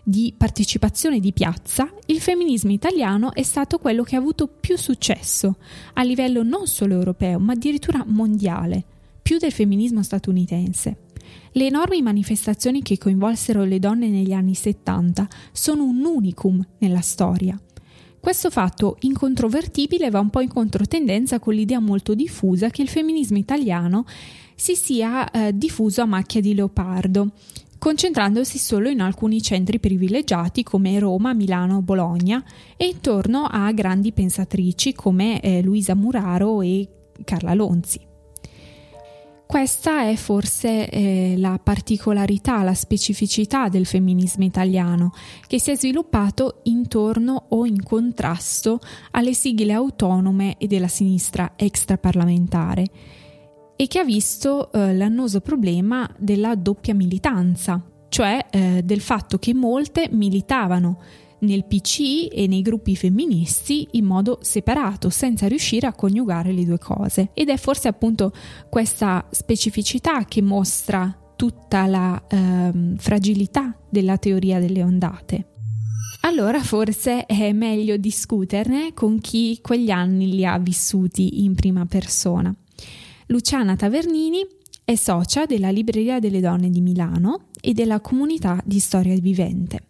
di 0.04 0.34
partecipazione 0.36 1.20
di 1.20 1.34
piazza, 1.34 1.92
il 2.08 2.20
femminismo 2.20 2.72
italiano 2.72 3.34
è 3.34 3.44
stato 3.44 3.78
quello 3.78 4.04
che 4.04 4.16
ha 4.16 4.20
avuto 4.20 4.48
più 4.48 4.78
successo, 4.78 5.58
a 5.94 6.04
livello 6.04 6.44
non 6.44 6.68
solo 6.68 6.96
europeo, 6.96 7.40
ma 7.40 7.54
addirittura 7.54 8.04
mondiale, 8.06 8.84
più 9.22 9.38
del 9.38 9.52
femminismo 9.52 10.02
statunitense. 10.02 10.98
Le 11.52 11.66
enormi 11.66 12.02
manifestazioni 12.02 12.82
che 12.82 12.98
coinvolsero 12.98 13.64
le 13.64 13.80
donne 13.80 14.10
negli 14.10 14.34
anni 14.34 14.56
70 14.56 15.28
sono 15.52 15.84
un 15.84 16.04
unicum 16.04 16.66
nella 16.80 17.02
storia. 17.02 17.60
Questo 18.20 18.50
fatto 18.50 18.98
incontrovertibile 19.02 20.10
va 20.10 20.20
un 20.20 20.30
po' 20.30 20.42
in 20.42 20.50
controtendenza 20.50 21.40
con 21.40 21.54
l'idea 21.54 21.80
molto 21.80 22.14
diffusa 22.14 22.70
che 22.70 22.82
il 22.82 22.90
femminismo 22.90 23.38
italiano 23.38 24.06
si 24.60 24.76
sia 24.76 25.32
eh, 25.32 25.58
diffuso 25.58 26.02
a 26.02 26.06
macchia 26.06 26.42
di 26.42 26.54
leopardo, 26.54 27.30
concentrandosi 27.78 28.58
solo 28.58 28.90
in 28.90 29.00
alcuni 29.00 29.42
centri 29.42 29.80
privilegiati 29.80 30.64
come 30.64 31.00
Roma, 31.00 31.34
Milano, 31.34 31.82
Bologna 31.82 32.44
e 32.76 32.88
intorno 32.88 33.48
a 33.50 33.72
grandi 33.72 34.12
pensatrici 34.12 34.94
come 34.94 35.40
eh, 35.40 35.62
Luisa 35.62 35.96
Muraro 35.96 36.62
e 36.62 36.90
Carla 37.24 37.54
Lonzi. 37.54 38.02
Questa 39.48 40.10
è 40.10 40.16
forse 40.16 40.90
eh, 40.90 41.36
la 41.38 41.58
particolarità, 41.58 42.62
la 42.62 42.74
specificità 42.74 43.70
del 43.70 43.86
femminismo 43.86 44.44
italiano, 44.44 45.14
che 45.48 45.58
si 45.58 45.72
è 45.72 45.78
sviluppato 45.78 46.60
intorno 46.64 47.46
o 47.48 47.66
in 47.66 47.82
contrasto 47.82 48.82
alle 49.12 49.34
sigle 49.34 49.72
autonome 49.72 50.58
e 50.58 50.68
della 50.68 50.90
sinistra 50.90 51.54
extraparlamentare 51.56 53.19
e 53.82 53.88
che 53.88 54.00
ha 54.00 54.04
visto 54.04 54.74
eh, 54.74 54.94
l'annoso 54.94 55.40
problema 55.40 56.06
della 56.18 56.56
doppia 56.56 56.94
militanza, 56.94 57.82
cioè 58.10 58.46
eh, 58.52 58.82
del 58.84 59.00
fatto 59.00 59.38
che 59.38 59.54
molte 59.54 60.10
militavano 60.12 61.02
nel 61.40 61.64
PCI 61.64 62.28
e 62.28 62.48
nei 62.48 62.62
gruppi 62.62 62.98
femministi 62.98 63.88
in 63.92 64.04
modo 64.04 64.40
separato, 64.42 65.10
senza 65.10 65.48
riuscire 65.48 65.88
a 65.88 65.94
coniugare 65.94 66.52
le 66.52 66.66
due 66.66 66.78
cose. 66.78 67.30
Ed 67.34 67.48
è 67.48 67.56
forse 67.56 67.88
appunto 67.88 68.34
questa 68.70 69.26
specificità 69.32 70.26
che 70.26 70.42
mostra 70.42 71.18
tutta 71.38 71.86
la 71.86 72.22
ehm, 72.28 72.98
fragilità 72.98 73.74
della 73.90 74.18
teoria 74.18 74.60
delle 74.60 74.84
ondate. 74.84 75.52
Allora 76.24 76.62
forse 76.62 77.26
è 77.26 77.54
meglio 77.54 77.96
discuterne 77.96 78.94
con 78.94 79.22
chi 79.22 79.60
quegli 79.62 79.90
anni 79.90 80.30
li 80.32 80.46
ha 80.46 80.58
vissuti 80.58 81.46
in 81.46 81.56
prima 81.56 81.86
persona. 81.86 82.54
Luciana 83.32 83.76
Tavernini 83.76 84.44
è 84.84 84.96
socia 84.96 85.46
della 85.46 85.70
Libreria 85.70 86.18
delle 86.18 86.40
Donne 86.40 86.72
di 86.72 86.82
Milano 86.82 87.50
e 87.62 87.74
della 87.74 88.00
comunità 88.00 88.60
di 88.66 88.80
storia 88.80 89.16
vivente. 89.20 89.84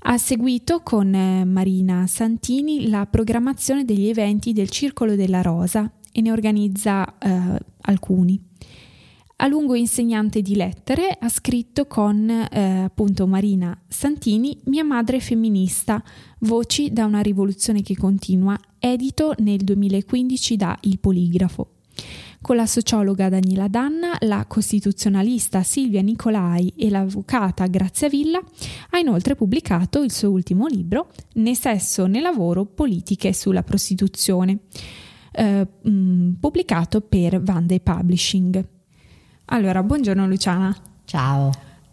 Ha 0.00 0.18
seguito 0.18 0.80
con 0.80 1.14
eh, 1.14 1.46
Marina 1.46 2.06
Santini 2.06 2.90
la 2.90 3.06
programmazione 3.06 3.86
degli 3.86 4.06
eventi 4.06 4.52
del 4.52 4.68
Circolo 4.68 5.14
della 5.14 5.40
Rosa 5.40 5.90
e 6.12 6.20
ne 6.20 6.30
organizza 6.30 7.16
eh, 7.18 7.58
alcuni. 7.80 8.38
A 9.36 9.46
lungo 9.46 9.74
insegnante 9.74 10.42
di 10.42 10.54
lettere, 10.54 11.16
ha 11.18 11.30
scritto 11.30 11.86
con 11.86 12.28
eh, 12.28 12.82
appunto 12.82 13.26
Marina 13.26 13.80
Santini 13.88 14.60
Mia 14.64 14.84
madre 14.84 15.20
femminista, 15.20 16.04
voci 16.40 16.92
da 16.92 17.06
una 17.06 17.22
rivoluzione 17.22 17.80
che 17.80 17.96
continua, 17.96 18.58
edito 18.78 19.32
nel 19.38 19.64
2015 19.64 20.56
da 20.56 20.76
Il 20.82 20.98
Poligrafo. 20.98 21.68
Con 22.42 22.56
la 22.56 22.66
sociologa 22.66 23.28
Daniela 23.28 23.68
Danna, 23.68 24.16
la 24.20 24.44
costituzionalista 24.46 25.62
Silvia 25.62 26.02
Nicolai 26.02 26.74
e 26.76 26.90
l'avvocata 26.90 27.66
Grazia 27.68 28.08
Villa, 28.08 28.42
ha 28.90 28.98
inoltre 28.98 29.36
pubblicato 29.36 30.02
il 30.02 30.10
suo 30.10 30.30
ultimo 30.30 30.66
libro 30.66 31.08
Né 31.34 31.54
sesso 31.54 32.06
né 32.06 32.20
lavoro, 32.20 32.66
politiche 32.66 33.32
sulla 33.32 33.62
prostituzione, 33.62 34.58
eh, 35.30 35.66
mm, 35.88 36.32
pubblicato 36.32 37.00
per 37.00 37.40
Vande 37.40 37.80
Publishing. 37.80 38.62
Allora, 39.46 39.82
buongiorno 39.82 40.26
Luciana. 40.26 40.76
Ciao. 41.04 41.50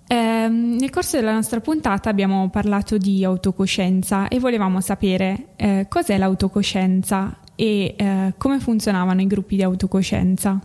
Eh, 0.08 0.48
nel 0.50 0.90
corso 0.90 1.18
della 1.18 1.34
nostra 1.34 1.62
puntata 1.62 2.10
abbiamo 2.10 2.50
parlato 2.50 2.98
di 2.98 3.24
autocoscienza 3.24 4.28
e 4.28 4.40
volevamo 4.40 4.82
sapere 4.82 5.50
eh, 5.56 5.86
cos'è 5.88 6.18
l'autocoscienza 6.18 7.38
e 7.60 7.94
eh, 7.98 8.34
come 8.38 8.62
funzionavano 8.62 9.20
i 9.20 9.28
gruppi 9.28 9.58
di 9.58 9.64
autocoscienza. 9.64 10.58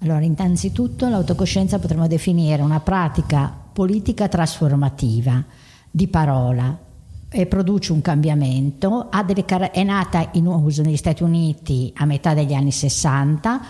Allora, 0.00 0.24
innanzitutto 0.24 1.08
l'autocoscienza 1.08 1.78
potremmo 1.78 2.08
definire 2.08 2.62
una 2.62 2.80
pratica 2.80 3.54
politica 3.72 4.26
trasformativa 4.26 5.44
di 5.88 6.08
parola 6.08 6.76
e 7.28 7.46
produce 7.46 7.92
un 7.92 8.00
cambiamento, 8.00 9.08
car- 9.44 9.70
è 9.70 9.84
nata 9.84 10.30
in 10.32 10.46
uso 10.48 10.82
negli 10.82 10.96
Stati 10.96 11.22
Uniti 11.22 11.92
a 11.94 12.04
metà 12.06 12.34
degli 12.34 12.54
anni 12.54 12.72
60 12.72 13.60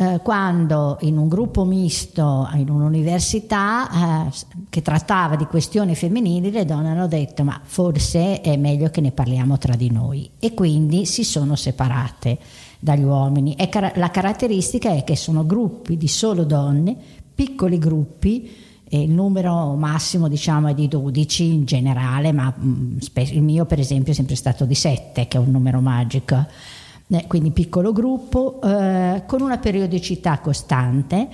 eh, 0.00 0.20
quando 0.22 0.98
in 1.00 1.18
un 1.18 1.26
gruppo 1.26 1.64
misto 1.64 2.48
in 2.54 2.70
un'università 2.70 4.28
eh, 4.28 4.32
che 4.70 4.80
trattava 4.80 5.34
di 5.34 5.44
questioni 5.46 5.96
femminili 5.96 6.52
le 6.52 6.64
donne 6.64 6.90
hanno 6.90 7.08
detto 7.08 7.42
ma 7.42 7.60
forse 7.60 8.40
è 8.40 8.56
meglio 8.56 8.90
che 8.90 9.00
ne 9.00 9.10
parliamo 9.10 9.58
tra 9.58 9.74
di 9.74 9.90
noi 9.90 10.30
e 10.38 10.54
quindi 10.54 11.04
si 11.04 11.24
sono 11.24 11.56
separate 11.56 12.38
dagli 12.78 13.02
uomini. 13.02 13.56
Car- 13.68 13.96
la 13.96 14.10
caratteristica 14.10 14.94
è 14.94 15.02
che 15.02 15.16
sono 15.16 15.44
gruppi 15.44 15.96
di 15.96 16.06
solo 16.06 16.44
donne, 16.44 16.96
piccoli 17.34 17.78
gruppi 17.78 18.66
il 18.90 19.10
numero 19.10 19.74
massimo 19.74 20.28
diciamo 20.28 20.68
è 20.68 20.74
di 20.74 20.88
12 20.88 21.44
in 21.44 21.64
generale, 21.64 22.32
ma 22.32 22.54
mh, 22.56 22.68
mm, 22.68 22.98
il 23.32 23.42
mio 23.42 23.66
per 23.66 23.80
esempio 23.80 24.12
è 24.12 24.14
sempre 24.14 24.36
stato 24.36 24.64
di 24.64 24.74
7, 24.74 25.26
che 25.26 25.36
è 25.36 25.40
un 25.40 25.50
numero 25.50 25.80
magico 25.80 26.46
eh, 27.08 27.26
quindi 27.26 27.50
piccolo 27.50 27.92
gruppo, 27.92 28.60
eh, 28.62 29.22
con 29.26 29.40
una 29.40 29.58
periodicità 29.58 30.38
costante, 30.40 31.28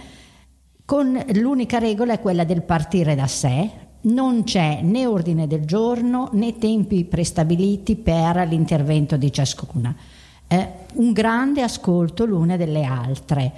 con 0.85 1.23
l'unica 1.35 1.79
regola 1.79 2.15
è 2.15 2.21
quella 2.21 2.45
del 2.45 2.63
partire 2.63 3.15
da 3.15 3.27
sé, 3.27 3.71
non 4.03 4.45
c'è 4.45 4.81
né 4.83 5.07
ordine 5.07 5.47
del 5.47 5.65
giorno 5.65 6.29
né 6.33 6.59
tempi 6.59 7.05
prestabiliti 7.05 7.97
per 7.97 8.47
l'intervento 8.49 9.17
di 9.17 9.33
ciascuna. 9.33 9.95
Eh, 10.47 10.69
un 10.95 11.13
grande 11.13 11.63
ascolto 11.63 12.27
l'una 12.27 12.57
delle 12.57 12.85
altre 12.85 13.53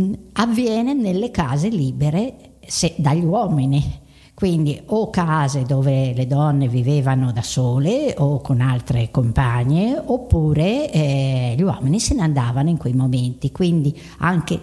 mm, 0.00 0.12
avviene 0.32 0.94
nelle 0.94 1.30
case 1.30 1.68
libere 1.68 2.54
se, 2.66 2.94
dagli 2.96 3.24
uomini 3.24 4.02
quindi 4.34 4.82
o 4.86 5.10
case 5.10 5.62
dove 5.62 6.12
le 6.12 6.26
donne 6.26 6.66
vivevano 6.66 7.30
da 7.30 7.42
sole 7.42 8.14
o 8.18 8.40
con 8.40 8.60
altre 8.60 9.08
compagne, 9.12 10.00
oppure 10.04 10.90
eh, 10.90 11.54
gli 11.56 11.62
uomini 11.62 12.00
se 12.00 12.14
ne 12.14 12.22
andavano 12.22 12.68
in 12.68 12.76
quei 12.76 12.94
momenti. 12.94 13.52
Quindi 13.52 13.96
anche, 14.18 14.60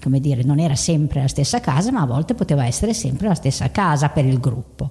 come 0.00 0.20
dire, 0.20 0.42
non 0.44 0.58
era 0.58 0.74
sempre 0.74 1.22
la 1.22 1.28
stessa 1.28 1.58
casa, 1.58 1.90
ma 1.90 2.02
a 2.02 2.06
volte 2.06 2.34
poteva 2.34 2.66
essere 2.66 2.92
sempre 2.92 3.28
la 3.28 3.34
stessa 3.34 3.70
casa 3.70 4.10
per 4.10 4.26
il 4.26 4.38
gruppo. 4.38 4.90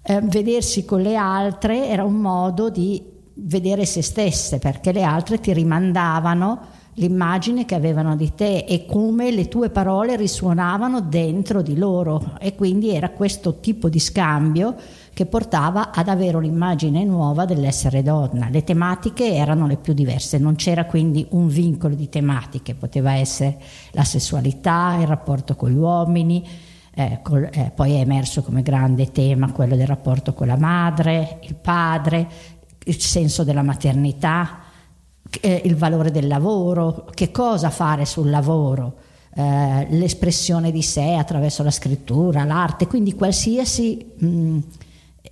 Eh, 0.00 0.20
vedersi 0.22 0.86
con 0.86 1.02
le 1.02 1.16
altre 1.16 1.86
era 1.86 2.04
un 2.04 2.14
modo 2.14 2.70
di 2.70 3.02
vedere 3.34 3.84
se 3.84 4.00
stesse, 4.00 4.58
perché 4.58 4.90
le 4.90 5.02
altre 5.02 5.38
ti 5.38 5.52
rimandavano 5.52 6.60
l'immagine 6.98 7.64
che 7.64 7.74
avevano 7.74 8.16
di 8.16 8.34
te 8.34 8.64
e 8.68 8.84
come 8.84 9.30
le 9.30 9.48
tue 9.48 9.70
parole 9.70 10.16
risuonavano 10.16 11.00
dentro 11.00 11.62
di 11.62 11.76
loro 11.76 12.34
e 12.40 12.54
quindi 12.54 12.90
era 12.90 13.10
questo 13.10 13.60
tipo 13.60 13.88
di 13.88 13.98
scambio 13.98 14.74
che 15.14 15.26
portava 15.26 15.90
ad 15.92 16.08
avere 16.08 16.36
un'immagine 16.36 17.04
nuova 17.04 17.44
dell'essere 17.44 18.02
donna. 18.02 18.48
Le 18.50 18.62
tematiche 18.62 19.34
erano 19.34 19.66
le 19.66 19.76
più 19.76 19.92
diverse, 19.92 20.38
non 20.38 20.54
c'era 20.56 20.84
quindi 20.84 21.26
un 21.30 21.48
vincolo 21.48 21.94
di 21.94 22.08
tematiche, 22.08 22.74
poteva 22.74 23.12
essere 23.12 23.58
la 23.92 24.04
sessualità, 24.04 24.96
il 25.00 25.06
rapporto 25.06 25.56
con 25.56 25.70
gli 25.70 25.76
uomini, 25.76 26.46
eh, 26.94 27.20
col, 27.22 27.48
eh, 27.52 27.72
poi 27.74 27.94
è 27.94 28.00
emerso 28.00 28.42
come 28.42 28.62
grande 28.62 29.10
tema 29.10 29.52
quello 29.52 29.76
del 29.76 29.86
rapporto 29.86 30.34
con 30.34 30.48
la 30.48 30.56
madre, 30.56 31.38
il 31.42 31.54
padre, 31.54 32.28
il 32.84 33.00
senso 33.00 33.44
della 33.44 33.62
maternità 33.62 34.66
eh, 35.40 35.62
il 35.64 35.76
valore 35.76 36.10
del 36.10 36.26
lavoro, 36.26 37.06
che 37.14 37.30
cosa 37.30 37.70
fare 37.70 38.04
sul 38.04 38.30
lavoro, 38.30 38.94
eh, 39.34 39.86
l'espressione 39.90 40.70
di 40.72 40.82
sé 40.82 41.14
attraverso 41.14 41.62
la 41.62 41.70
scrittura, 41.70 42.44
l'arte, 42.44 42.86
quindi 42.86 43.14
qualsiasi 43.14 44.14
mh, 44.16 44.58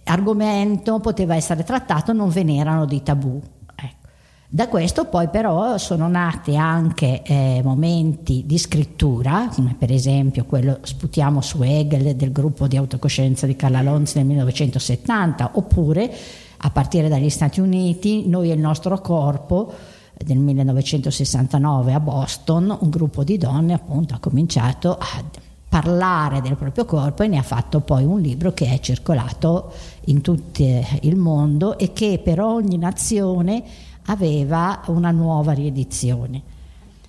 argomento 0.05 1.01
poteva 1.01 1.35
essere 1.35 1.65
trattato, 1.65 2.13
non 2.13 2.29
ve 2.29 2.43
n'erano 2.43 2.85
di 2.85 3.03
tabù. 3.03 3.41
Ecco. 3.75 4.09
Da 4.49 4.69
questo 4.69 5.07
poi 5.07 5.29
però 5.29 5.77
sono 5.79 6.09
nati 6.09 6.57
anche 6.57 7.23
eh, 7.23 7.61
momenti 7.65 8.45
di 8.47 8.59
scrittura, 8.59 9.49
come 9.53 9.75
per 9.77 9.91
esempio 9.91 10.45
quello 10.45 10.79
sputiamo 10.83 11.41
su 11.41 11.63
Hegel 11.63 12.15
del 12.15 12.33
gruppo 12.33 12.69
di 12.69 12.77
autocoscienza 12.77 13.47
di 13.47 13.57
Carla 13.57 13.83
Lonz 13.83 14.15
nel 14.15 14.27
1970, 14.27 15.51
oppure 15.55 16.15
a 16.59 16.71
partire 16.71 17.09
dagli 17.09 17.31
Stati 17.31 17.61
Uniti, 17.61 18.29
noi 18.29 18.51
e 18.51 18.55
il 18.55 18.61
nostro 18.61 19.01
corpo, 19.01 19.73
del 20.17 20.39
1969 20.39 21.93
a 21.93 22.01
Boston, 22.01 22.77
un 22.81 22.91
gruppo 22.91 23.23
di 23.23 23.37
donne 23.37 23.75
appunto 23.75 24.15
ha 24.15 24.19
cominciato 24.19 24.97
a 24.97 25.23
parlare 25.69 26.41
del 26.41 26.57
proprio 26.57 26.87
corpo 26.87 27.23
e 27.23 27.29
ne 27.29 27.37
ha 27.37 27.43
fatto 27.43 27.81
poi 27.81 28.05
un 28.05 28.21
libro 28.21 28.53
che 28.53 28.67
è 28.67 28.81
circolato 28.81 29.73
in 30.07 30.23
tutto 30.23 30.63
il 31.01 31.17
mondo 31.17 31.77
e 31.77 31.93
che 31.93 32.21
per 32.23 32.41
ogni 32.41 32.79
nazione 32.79 33.63
aveva 34.07 34.83
una 34.87 35.11
nuova 35.11 35.53
riedizione. 35.53 36.55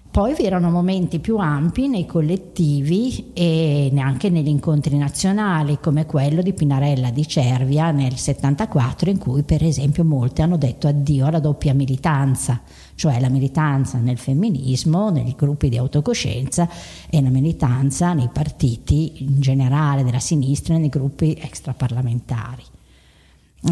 Poi 0.10 0.34
vi 0.34 0.46
erano 0.46 0.72
momenti 0.72 1.20
più 1.20 1.38
ampi 1.38 1.88
nei 1.88 2.08
collettivi 2.08 3.32
e 3.34 3.90
neanche 3.92 4.30
negli 4.30 4.48
incontri 4.48 4.98
nazionali, 4.98 5.80
come 5.80 6.08
quello 6.08 6.42
di 6.42 6.54
Pinarella 6.54 7.12
di 7.12 7.28
Cervia 7.28 7.92
nel 7.92 8.18
74, 8.18 9.12
in 9.12 9.20
cui 9.20 9.44
per 9.44 9.64
esempio 9.64 10.04
molte 10.04 10.42
hanno 10.42 10.58
detto 10.58 10.88
addio 10.88 11.28
alla 11.28 11.40
doppia 11.40 11.76
militanza, 11.76 12.62
cioè 12.96 13.20
la 13.20 13.30
militanza 13.30 14.00
nel 14.00 14.18
femminismo, 14.18 15.12
nei 15.12 15.36
gruppi 15.38 15.70
di 15.70 15.78
autocoscienza 15.78 16.68
e 17.10 17.22
la 17.22 17.30
militanza 17.30 18.14
nei 18.14 18.30
partiti 18.34 19.24
in 19.24 19.40
generale 19.40 20.04
della 20.04 20.20
sinistra 20.20 20.74
e 20.74 20.80
nei 20.80 20.90
gruppi 20.90 21.38
extraparlamentari. 21.40 22.64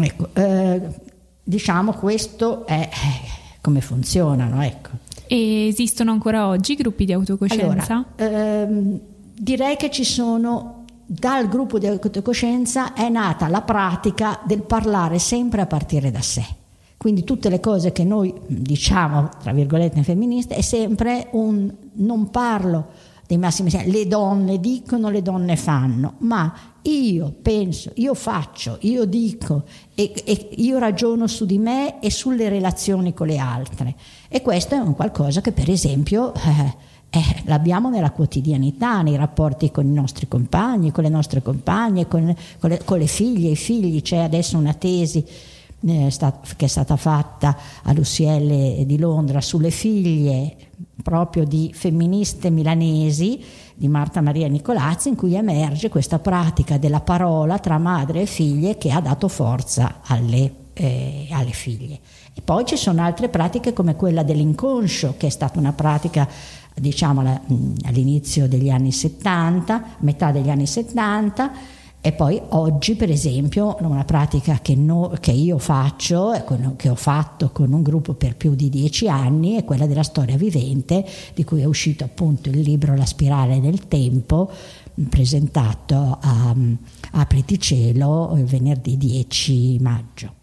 Ecco, 0.00 0.28
eh, 0.34 0.80
diciamo 1.42 1.92
questo 1.92 2.66
è 2.66 2.88
come 3.66 3.80
funzionano, 3.80 4.62
ecco. 4.62 4.90
E 5.26 5.66
esistono 5.66 6.12
ancora 6.12 6.46
oggi 6.46 6.76
gruppi 6.76 7.04
di 7.04 7.12
autocoscienza? 7.12 8.06
Allora, 8.16 8.64
ehm, 8.64 9.00
direi 9.36 9.74
che 9.76 9.90
ci 9.90 10.04
sono, 10.04 10.84
dal 11.04 11.48
gruppo 11.48 11.80
di 11.80 11.88
autocoscienza 11.88 12.92
è 12.92 13.08
nata 13.08 13.48
la 13.48 13.62
pratica 13.62 14.38
del 14.44 14.62
parlare 14.62 15.18
sempre 15.18 15.62
a 15.62 15.66
partire 15.66 16.12
da 16.12 16.22
sé. 16.22 16.44
Quindi 16.96 17.24
tutte 17.24 17.48
le 17.48 17.58
cose 17.58 17.90
che 17.90 18.04
noi 18.04 18.32
diciamo, 18.46 19.30
tra 19.42 19.52
virgolette, 19.52 20.00
femministe, 20.04 20.54
è 20.54 20.60
sempre 20.60 21.26
un 21.32 21.68
non 21.94 22.30
parlo 22.30 22.86
dei 23.26 23.36
massimi 23.36 23.70
le 23.86 24.06
donne 24.06 24.60
dicono, 24.60 25.10
le 25.10 25.22
donne 25.22 25.56
fanno, 25.56 26.14
ma 26.18 26.54
io 26.90 27.34
penso, 27.42 27.90
io 27.94 28.14
faccio, 28.14 28.78
io 28.82 29.04
dico 29.04 29.64
e, 29.94 30.12
e, 30.24 30.50
io 30.56 30.78
ragiono 30.78 31.26
su 31.26 31.44
di 31.44 31.58
me 31.58 32.00
e 32.00 32.10
sulle 32.10 32.48
relazioni 32.48 33.12
con 33.12 33.26
le 33.26 33.38
altre. 33.38 33.94
E 34.28 34.42
questo 34.42 34.74
è 34.74 34.78
un 34.78 34.94
qualcosa 34.94 35.40
che 35.40 35.52
per 35.52 35.70
esempio 35.70 36.32
eh, 36.34 36.74
eh, 37.10 37.42
l'abbiamo 37.44 37.88
nella 37.88 38.10
quotidianità, 38.10 39.02
nei 39.02 39.16
rapporti 39.16 39.70
con 39.70 39.86
i 39.86 39.92
nostri 39.92 40.28
compagni, 40.28 40.92
con 40.92 41.04
le 41.04 41.10
nostre 41.10 41.42
compagne, 41.42 42.06
con, 42.06 42.34
con, 42.58 42.70
le, 42.70 42.80
con 42.84 42.98
le, 42.98 43.06
figlie 43.06 43.50
i 43.50 43.56
figli. 43.56 44.02
C'è 44.02 44.18
adesso 44.18 44.56
una 44.56 44.74
tesi 44.74 45.24
eh, 45.88 46.12
che 46.56 46.64
è 46.64 46.68
stata 46.68 46.96
fatta 46.96 47.56
all'UCL 47.84 48.84
di 48.84 48.98
Londra 48.98 49.40
sulle 49.40 49.70
figlie 49.70 50.56
proprio 51.02 51.44
di 51.44 51.70
femministe 51.74 52.50
milanesi 52.50 53.42
di 53.74 53.88
Marta 53.88 54.20
Maria 54.20 54.48
Nicolazzi 54.48 55.08
in 55.08 55.16
cui 55.16 55.34
emerge 55.34 55.88
questa 55.88 56.18
pratica 56.18 56.78
della 56.78 57.00
parola 57.00 57.58
tra 57.58 57.78
madre 57.78 58.22
e 58.22 58.26
figlie 58.26 58.78
che 58.78 58.90
ha 58.90 59.00
dato 59.00 59.28
forza 59.28 60.00
alle, 60.04 60.52
eh, 60.72 61.28
alle 61.30 61.52
figlie. 61.52 61.98
E 62.34 62.40
poi 62.42 62.64
ci 62.64 62.76
sono 62.76 63.02
altre 63.02 63.28
pratiche 63.28 63.72
come 63.72 63.96
quella 63.96 64.22
dell'inconscio 64.22 65.14
che 65.16 65.28
è 65.28 65.30
stata 65.30 65.58
una 65.58 65.72
pratica 65.72 66.28
diciamo 66.74 67.40
all'inizio 67.84 68.48
degli 68.48 68.68
anni 68.68 68.92
70, 68.92 69.96
metà 70.00 70.30
degli 70.30 70.50
anni 70.50 70.66
70 70.66 71.75
E 72.06 72.12
poi 72.12 72.40
oggi, 72.50 72.94
per 72.94 73.10
esempio, 73.10 73.76
una 73.80 74.04
pratica 74.04 74.60
che, 74.62 74.76
no, 74.76 75.12
che 75.18 75.32
io 75.32 75.58
faccio, 75.58 76.40
che 76.76 76.88
ho 76.88 76.94
fatto 76.94 77.50
con 77.50 77.72
un 77.72 77.82
gruppo 77.82 78.14
per 78.14 78.36
più 78.36 78.54
di 78.54 78.68
dieci 78.68 79.08
anni, 79.08 79.56
è 79.56 79.64
quella 79.64 79.88
della 79.88 80.04
storia 80.04 80.36
vivente, 80.36 81.04
di 81.34 81.42
cui 81.42 81.62
è 81.62 81.64
uscito 81.64 82.04
appunto 82.04 82.48
il 82.48 82.60
libro 82.60 82.94
La 82.94 83.06
spirale 83.06 83.60
del 83.60 83.88
tempo, 83.88 84.48
presentato 85.08 86.18
a, 86.20 86.54
a 87.10 87.26
Preticielo 87.26 88.34
il 88.36 88.44
venerdì 88.44 88.96
10 88.96 89.78
maggio. 89.80 90.34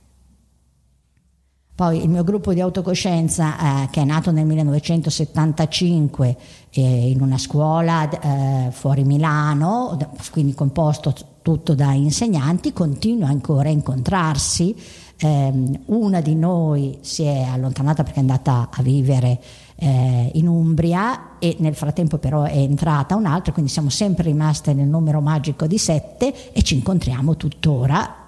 Poi 1.75 2.03
il 2.03 2.09
mio 2.09 2.25
gruppo 2.25 2.53
di 2.53 2.59
autocoscienza, 2.59 3.83
eh, 3.83 3.89
che 3.89 4.01
è 4.01 4.05
nato 4.05 4.31
nel 4.31 4.45
1975 4.45 6.37
eh, 6.71 7.09
in 7.09 7.21
una 7.21 7.37
scuola 7.37 8.09
eh, 8.09 8.69
fuori 8.71 9.05
Milano, 9.05 9.97
quindi 10.29 10.53
composto 10.53 11.31
tutto 11.43 11.75
da 11.75 11.91
insegnanti, 11.93 12.73
continua 12.73 13.27
ancora 13.27 13.69
a 13.69 13.71
incontrarsi. 13.71 14.75
Ehm, 15.17 15.81
una 15.85 16.21
di 16.21 16.33
noi 16.33 16.97
si 17.01 17.23
è 17.23 17.43
allontanata 17.43 18.01
perché 18.01 18.17
è 18.17 18.21
andata 18.21 18.69
a 18.73 18.81
vivere 18.81 19.39
eh, 19.75 20.31
in 20.33 20.47
Umbria 20.47 21.37
e 21.37 21.55
nel 21.59 21.75
frattempo 21.75 22.17
però 22.17 22.43
è 22.43 22.57
entrata 22.57 23.15
un'altra, 23.15 23.51
quindi 23.51 23.69
siamo 23.69 23.89
sempre 23.89 24.23
rimaste 24.23 24.73
nel 24.73 24.87
numero 24.87 25.21
magico 25.21 25.67
di 25.67 25.77
sette 25.77 26.53
e 26.53 26.61
ci 26.63 26.75
incontriamo 26.75 27.37
tuttora 27.37 28.21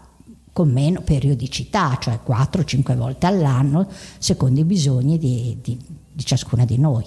con 0.52 0.72
meno 0.72 1.02
periodicità, 1.02 1.98
cioè 2.00 2.20
4-5 2.26 2.96
volte 2.96 3.26
all'anno, 3.26 3.88
secondo 4.20 4.60
i 4.60 4.64
bisogni 4.64 5.18
di, 5.18 5.58
di, 5.62 5.78
di 6.12 6.26
ciascuna 6.26 6.66
di 6.66 6.78
noi. 6.78 7.06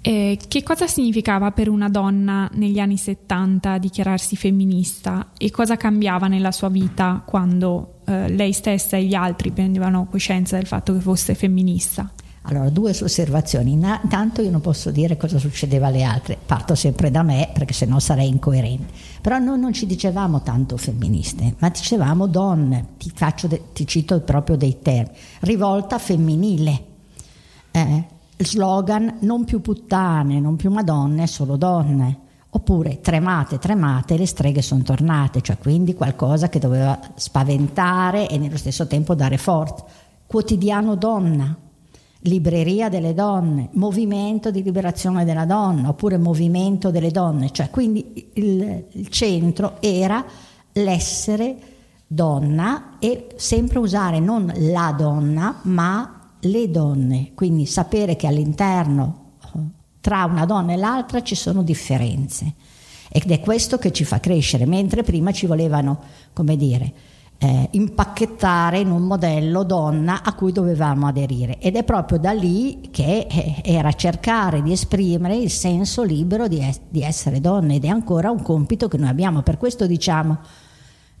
Eh, 0.00 0.38
che 0.46 0.62
cosa 0.62 0.86
significava 0.86 1.50
per 1.50 1.68
una 1.68 1.88
donna 1.88 2.48
negli 2.52 2.78
anni 2.78 2.96
70 2.96 3.78
dichiararsi 3.78 4.36
femminista 4.36 5.30
e 5.36 5.50
cosa 5.50 5.76
cambiava 5.76 6.28
nella 6.28 6.52
sua 6.52 6.68
vita 6.68 7.22
quando 7.26 8.02
eh, 8.06 8.28
lei 8.28 8.52
stessa 8.52 8.96
e 8.96 9.04
gli 9.04 9.14
altri 9.14 9.50
prendevano 9.50 10.06
coscienza 10.08 10.56
del 10.56 10.66
fatto 10.66 10.92
che 10.92 11.00
fosse 11.00 11.34
femminista? 11.34 12.08
Allora, 12.48 12.68
due 12.70 12.90
osservazioni. 12.90 13.72
Intanto 13.72 14.40
io 14.40 14.50
non 14.50 14.60
posso 14.60 14.90
dire 14.90 15.16
cosa 15.16 15.38
succedeva 15.38 15.88
alle 15.88 16.04
altre, 16.04 16.38
parto 16.44 16.74
sempre 16.76 17.10
da 17.10 17.22
me 17.22 17.50
perché 17.52 17.72
sennò 17.72 17.98
sarei 17.98 18.28
incoerente. 18.28 18.92
Però 19.20 19.38
noi 19.38 19.58
non 19.58 19.72
ci 19.72 19.86
dicevamo 19.86 20.42
tanto 20.42 20.76
femministe, 20.76 21.56
ma 21.58 21.68
dicevamo 21.68 22.26
donne, 22.28 22.90
ti, 22.98 23.12
de, 23.48 23.62
ti 23.72 23.86
cito 23.86 24.20
proprio 24.20 24.56
dei 24.56 24.78
termini, 24.80 25.16
rivolta 25.40 25.98
femminile. 25.98 26.84
Eh, 27.72 28.04
slogan 28.38 29.18
non 29.20 29.44
più 29.44 29.60
puttane, 29.60 30.40
non 30.40 30.56
più 30.56 30.70
madonne, 30.70 31.26
solo 31.26 31.56
donne. 31.56 32.20
Oppure 32.50 33.00
tremate, 33.00 33.58
tremate, 33.58 34.16
le 34.16 34.26
streghe 34.26 34.62
sono 34.62 34.82
tornate, 34.82 35.42
cioè 35.42 35.58
quindi 35.58 35.94
qualcosa 35.94 36.48
che 36.48 36.58
doveva 36.58 36.98
spaventare 37.14 38.28
e 38.28 38.38
nello 38.38 38.56
stesso 38.56 38.86
tempo 38.86 39.14
dare 39.14 39.36
forza. 39.36 39.84
Quotidiano 40.26 40.94
donna, 40.94 41.54
libreria 42.20 42.88
delle 42.88 43.12
donne, 43.12 43.68
movimento 43.72 44.50
di 44.50 44.62
liberazione 44.62 45.26
della 45.26 45.44
donna, 45.44 45.88
oppure 45.88 46.16
movimento 46.16 46.90
delle 46.90 47.10
donne, 47.10 47.50
cioè 47.50 47.68
quindi 47.68 48.30
il, 48.34 48.84
il 48.90 49.08
centro 49.08 49.76
era 49.80 50.24
l'essere 50.72 51.56
donna 52.06 52.98
e 52.98 53.28
sempre 53.36 53.78
usare 53.78 54.18
non 54.18 54.50
la 54.56 54.94
donna, 54.96 55.58
ma 55.62 56.15
le 56.50 56.70
donne, 56.70 57.32
quindi 57.34 57.66
sapere 57.66 58.16
che 58.16 58.26
all'interno 58.26 59.24
tra 60.00 60.24
una 60.24 60.44
donna 60.44 60.72
e 60.72 60.76
l'altra 60.76 61.22
ci 61.22 61.34
sono 61.34 61.62
differenze. 61.62 62.54
Ed 63.08 63.30
è 63.30 63.40
questo 63.40 63.78
che 63.78 63.92
ci 63.92 64.04
fa 64.04 64.20
crescere, 64.20 64.64
mentre 64.64 65.02
prima 65.02 65.32
ci 65.32 65.46
volevano, 65.46 65.98
come 66.32 66.56
dire, 66.56 66.92
eh, 67.38 67.68
impacchettare 67.72 68.78
in 68.78 68.90
un 68.90 69.02
modello 69.02 69.62
donna 69.62 70.22
a 70.22 70.32
cui 70.34 70.52
dovevamo 70.52 71.06
aderire 71.06 71.58
ed 71.58 71.76
è 71.76 71.84
proprio 71.84 72.18
da 72.18 72.32
lì 72.32 72.88
che 72.90 73.26
eh, 73.28 73.60
era 73.62 73.92
cercare 73.92 74.62
di 74.62 74.72
esprimere 74.72 75.36
il 75.36 75.50
senso 75.50 76.02
libero 76.02 76.48
di, 76.48 76.60
es- 76.60 76.80
di, 76.88 77.02
essere 77.02 77.40
donne 77.40 77.74
ed 77.74 77.84
è 77.84 77.88
ancora 77.88 78.30
un 78.30 78.40
compito 78.40 78.88
che 78.88 78.96
noi 78.96 79.10
abbiamo 79.10 79.42
per 79.42 79.58
questo 79.58 79.86
diciamo 79.86 80.38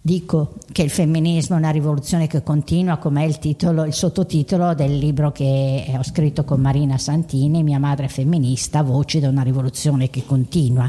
dico 0.06 0.54
che 0.70 0.82
il 0.82 0.90
femminismo 0.90 1.56
è 1.56 1.58
una 1.58 1.70
rivoluzione 1.70 2.28
che 2.28 2.44
continua 2.44 2.96
come 2.96 3.24
è 3.24 3.26
il, 3.26 3.40
titolo, 3.40 3.84
il 3.84 3.92
sottotitolo 3.92 4.72
del 4.72 4.96
libro 4.96 5.32
che 5.32 5.92
ho 5.98 6.02
scritto 6.04 6.44
con 6.44 6.60
Marina 6.60 6.96
Santini 6.96 7.64
mia 7.64 7.80
madre 7.80 8.06
è 8.06 8.08
femminista 8.08 8.84
voci 8.84 9.18
da 9.18 9.28
una 9.28 9.42
rivoluzione 9.42 10.08
che 10.08 10.24
continua 10.24 10.88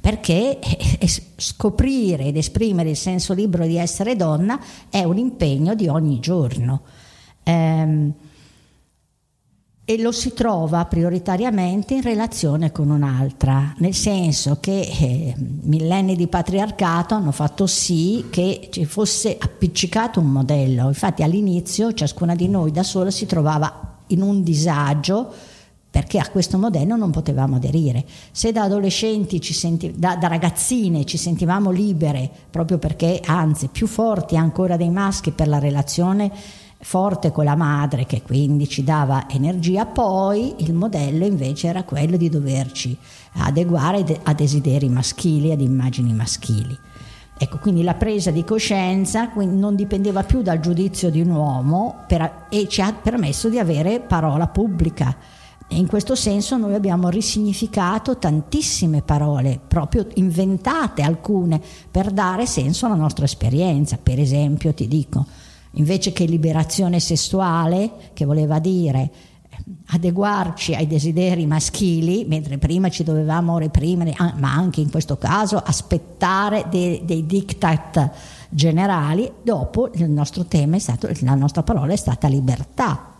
perché 0.00 0.58
scoprire 1.36 2.24
ed 2.24 2.36
esprimere 2.36 2.90
il 2.90 2.96
senso 2.96 3.34
libero 3.34 3.66
di 3.66 3.76
essere 3.76 4.16
donna 4.16 4.58
è 4.90 5.04
un 5.04 5.16
impegno 5.16 5.76
di 5.76 5.86
ogni 5.86 6.18
giorno. 6.18 6.82
Ehm, 7.44 8.12
e 9.88 10.02
lo 10.02 10.10
si 10.10 10.34
trova 10.34 10.84
prioritariamente 10.86 11.94
in 11.94 12.02
relazione 12.02 12.72
con 12.72 12.90
un'altra, 12.90 13.72
nel 13.78 13.94
senso 13.94 14.58
che 14.58 14.80
eh, 14.80 15.34
millenni 15.36 16.16
di 16.16 16.26
patriarcato 16.26 17.14
hanno 17.14 17.30
fatto 17.30 17.68
sì 17.68 18.24
che 18.28 18.66
ci 18.72 18.84
fosse 18.84 19.36
appiccicato 19.38 20.18
un 20.18 20.26
modello. 20.26 20.88
Infatti 20.88 21.22
all'inizio 21.22 21.94
ciascuna 21.94 22.34
di 22.34 22.48
noi 22.48 22.72
da 22.72 22.82
sola 22.82 23.12
si 23.12 23.26
trovava 23.26 24.00
in 24.08 24.22
un 24.22 24.42
disagio 24.42 25.32
perché 25.88 26.18
a 26.18 26.28
questo 26.30 26.58
modello 26.58 26.96
non 26.96 27.12
potevamo 27.12 27.54
aderire. 27.54 28.04
Se 28.32 28.50
da 28.50 28.64
adolescenti, 28.64 29.40
senti, 29.40 29.94
da, 29.96 30.16
da, 30.16 30.26
ragazzine 30.26 31.04
ci 31.04 31.16
sentivamo 31.16 31.70
libere, 31.70 32.28
proprio 32.50 32.78
perché, 32.78 33.20
anzi, 33.24 33.68
più 33.68 33.86
forti 33.86 34.36
ancora 34.36 34.76
dei 34.76 34.90
maschi 34.90 35.30
per 35.30 35.46
la 35.46 35.60
relazione 35.60 36.30
forte 36.86 37.32
con 37.32 37.44
la 37.44 37.56
madre, 37.56 38.06
che 38.06 38.22
quindi 38.22 38.68
ci 38.68 38.84
dava 38.84 39.28
energia, 39.28 39.86
poi 39.86 40.54
il 40.58 40.72
modello 40.72 41.26
invece 41.26 41.66
era 41.66 41.82
quello 41.82 42.16
di 42.16 42.28
doverci 42.28 42.96
adeguare 43.38 44.20
a 44.22 44.32
desideri 44.32 44.88
maschili, 44.88 45.50
ad 45.50 45.60
immagini 45.60 46.12
maschili. 46.14 46.78
Ecco, 47.36 47.58
quindi 47.58 47.82
la 47.82 47.94
presa 47.94 48.30
di 48.30 48.44
coscienza 48.44 49.32
non 49.34 49.74
dipendeva 49.74 50.22
più 50.22 50.42
dal 50.42 50.60
giudizio 50.60 51.10
di 51.10 51.20
un 51.20 51.30
uomo 51.30 52.04
per, 52.06 52.46
e 52.50 52.68
ci 52.68 52.80
ha 52.80 52.92
permesso 52.92 53.48
di 53.48 53.58
avere 53.58 53.98
parola 53.98 54.46
pubblica 54.46 55.16
e 55.66 55.76
in 55.76 55.88
questo 55.88 56.14
senso 56.14 56.56
noi 56.56 56.74
abbiamo 56.74 57.08
risignificato 57.08 58.16
tantissime 58.16 59.02
parole, 59.02 59.58
proprio 59.66 60.06
inventate 60.14 61.02
alcune, 61.02 61.60
per 61.90 62.12
dare 62.12 62.46
senso 62.46 62.86
alla 62.86 62.94
nostra 62.94 63.24
esperienza. 63.24 63.98
Per 64.00 64.20
esempio, 64.20 64.72
ti 64.72 64.86
dico, 64.86 65.26
invece 65.76 66.12
che 66.12 66.24
liberazione 66.24 67.00
sessuale, 67.00 67.90
che 68.12 68.24
voleva 68.24 68.58
dire 68.58 69.10
eh, 69.48 69.56
adeguarci 69.88 70.74
ai 70.74 70.86
desideri 70.86 71.46
maschili, 71.46 72.24
mentre 72.26 72.58
prima 72.58 72.88
ci 72.88 73.02
dovevamo 73.02 73.58
reprimere, 73.58 74.14
ma 74.36 74.52
anche 74.52 74.80
in 74.80 74.90
questo 74.90 75.16
caso 75.16 75.56
aspettare 75.56 76.66
dei, 76.70 77.02
dei 77.04 77.26
diktat 77.26 78.10
generali, 78.48 79.30
dopo 79.42 79.90
il 79.94 80.10
nostro 80.10 80.44
tema 80.44 80.76
è 80.76 80.80
stato, 80.80 81.08
la 81.20 81.34
nostra 81.34 81.62
parola 81.62 81.92
è 81.92 81.96
stata 81.96 82.28
libertà 82.28 83.14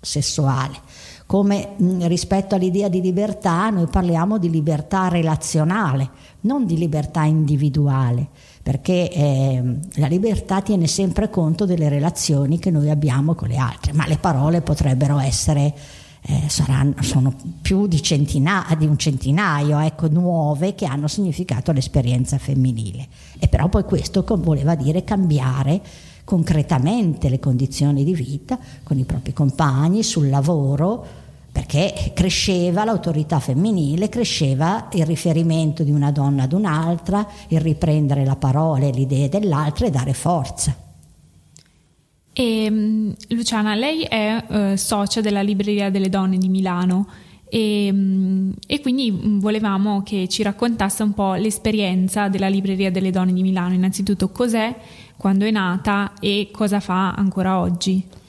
sessuale. 0.00 0.80
Come 1.26 1.74
mh, 1.76 2.06
rispetto 2.08 2.56
all'idea 2.56 2.88
di 2.88 3.00
libertà 3.00 3.70
noi 3.70 3.86
parliamo 3.86 4.38
di 4.38 4.50
libertà 4.50 5.08
relazionale, 5.08 6.10
non 6.40 6.66
di 6.66 6.76
libertà 6.76 7.22
individuale, 7.22 8.28
perché 8.62 9.10
eh, 9.10 9.62
la 9.94 10.06
libertà 10.06 10.62
tiene 10.62 10.86
sempre 10.86 11.28
conto 11.28 11.66
delle 11.66 11.88
relazioni 11.88 12.58
che 12.58 12.70
noi 12.70 12.90
abbiamo 12.90 13.34
con 13.34 13.48
le 13.48 13.56
altre, 13.56 13.92
ma 13.92 14.06
le 14.06 14.18
parole 14.18 14.60
potrebbero 14.60 15.18
essere 15.18 15.74
eh, 16.24 16.48
saranno, 16.48 16.94
sono 17.00 17.34
più 17.60 17.88
di, 17.88 18.00
centina, 18.00 18.64
di 18.78 18.86
un 18.86 18.96
centinaio 18.96 19.80
ecco, 19.80 20.08
nuove 20.08 20.74
che 20.74 20.86
hanno 20.86 21.08
significato 21.08 21.72
all'esperienza 21.72 22.38
femminile. 22.38 23.08
E 23.38 23.48
però 23.48 23.68
poi 23.68 23.82
questo 23.82 24.24
voleva 24.38 24.76
dire 24.76 25.02
cambiare 25.02 25.80
concretamente 26.24 27.28
le 27.28 27.40
condizioni 27.40 28.04
di 28.04 28.14
vita 28.14 28.56
con 28.84 28.96
i 28.98 29.04
propri 29.04 29.32
compagni, 29.32 30.04
sul 30.04 30.28
lavoro, 30.28 31.20
perché 31.52 32.12
cresceva 32.14 32.84
l'autorità 32.84 33.38
femminile, 33.38 34.08
cresceva 34.08 34.88
il 34.92 35.04
riferimento 35.04 35.82
di 35.82 35.90
una 35.90 36.10
donna 36.10 36.44
ad 36.44 36.54
un'altra, 36.54 37.28
il 37.48 37.60
riprendere 37.60 38.24
la 38.24 38.36
parola 38.36 38.86
e 38.86 38.92
le 38.92 39.00
idee 39.00 39.28
dell'altra 39.28 39.86
e 39.86 39.90
dare 39.90 40.14
forza. 40.14 40.74
E, 42.32 42.70
mm, 42.70 43.10
Luciana, 43.28 43.74
lei 43.74 44.02
è 44.02 44.44
eh, 44.48 44.76
socia 44.78 45.20
della 45.20 45.42
Libreria 45.42 45.90
delle 45.90 46.08
Donne 46.08 46.38
di 46.38 46.48
Milano 46.48 47.06
e, 47.50 47.90
mm, 47.92 48.50
e, 48.66 48.80
quindi 48.80 49.12
mm, 49.12 49.38
volevamo 49.38 50.02
che 50.02 50.26
ci 50.28 50.42
raccontasse 50.42 51.02
un 51.02 51.12
po' 51.12 51.34
l'esperienza 51.34 52.28
della 52.28 52.48
Libreria 52.48 52.90
delle 52.90 53.10
Donne 53.10 53.34
di 53.34 53.42
Milano. 53.42 53.74
Innanzitutto 53.74 54.30
cos'è, 54.30 54.74
quando 55.18 55.44
è 55.44 55.50
nata 55.50 56.14
e 56.18 56.48
cosa 56.50 56.80
fa 56.80 57.12
ancora 57.12 57.60
oggi. 57.60 58.20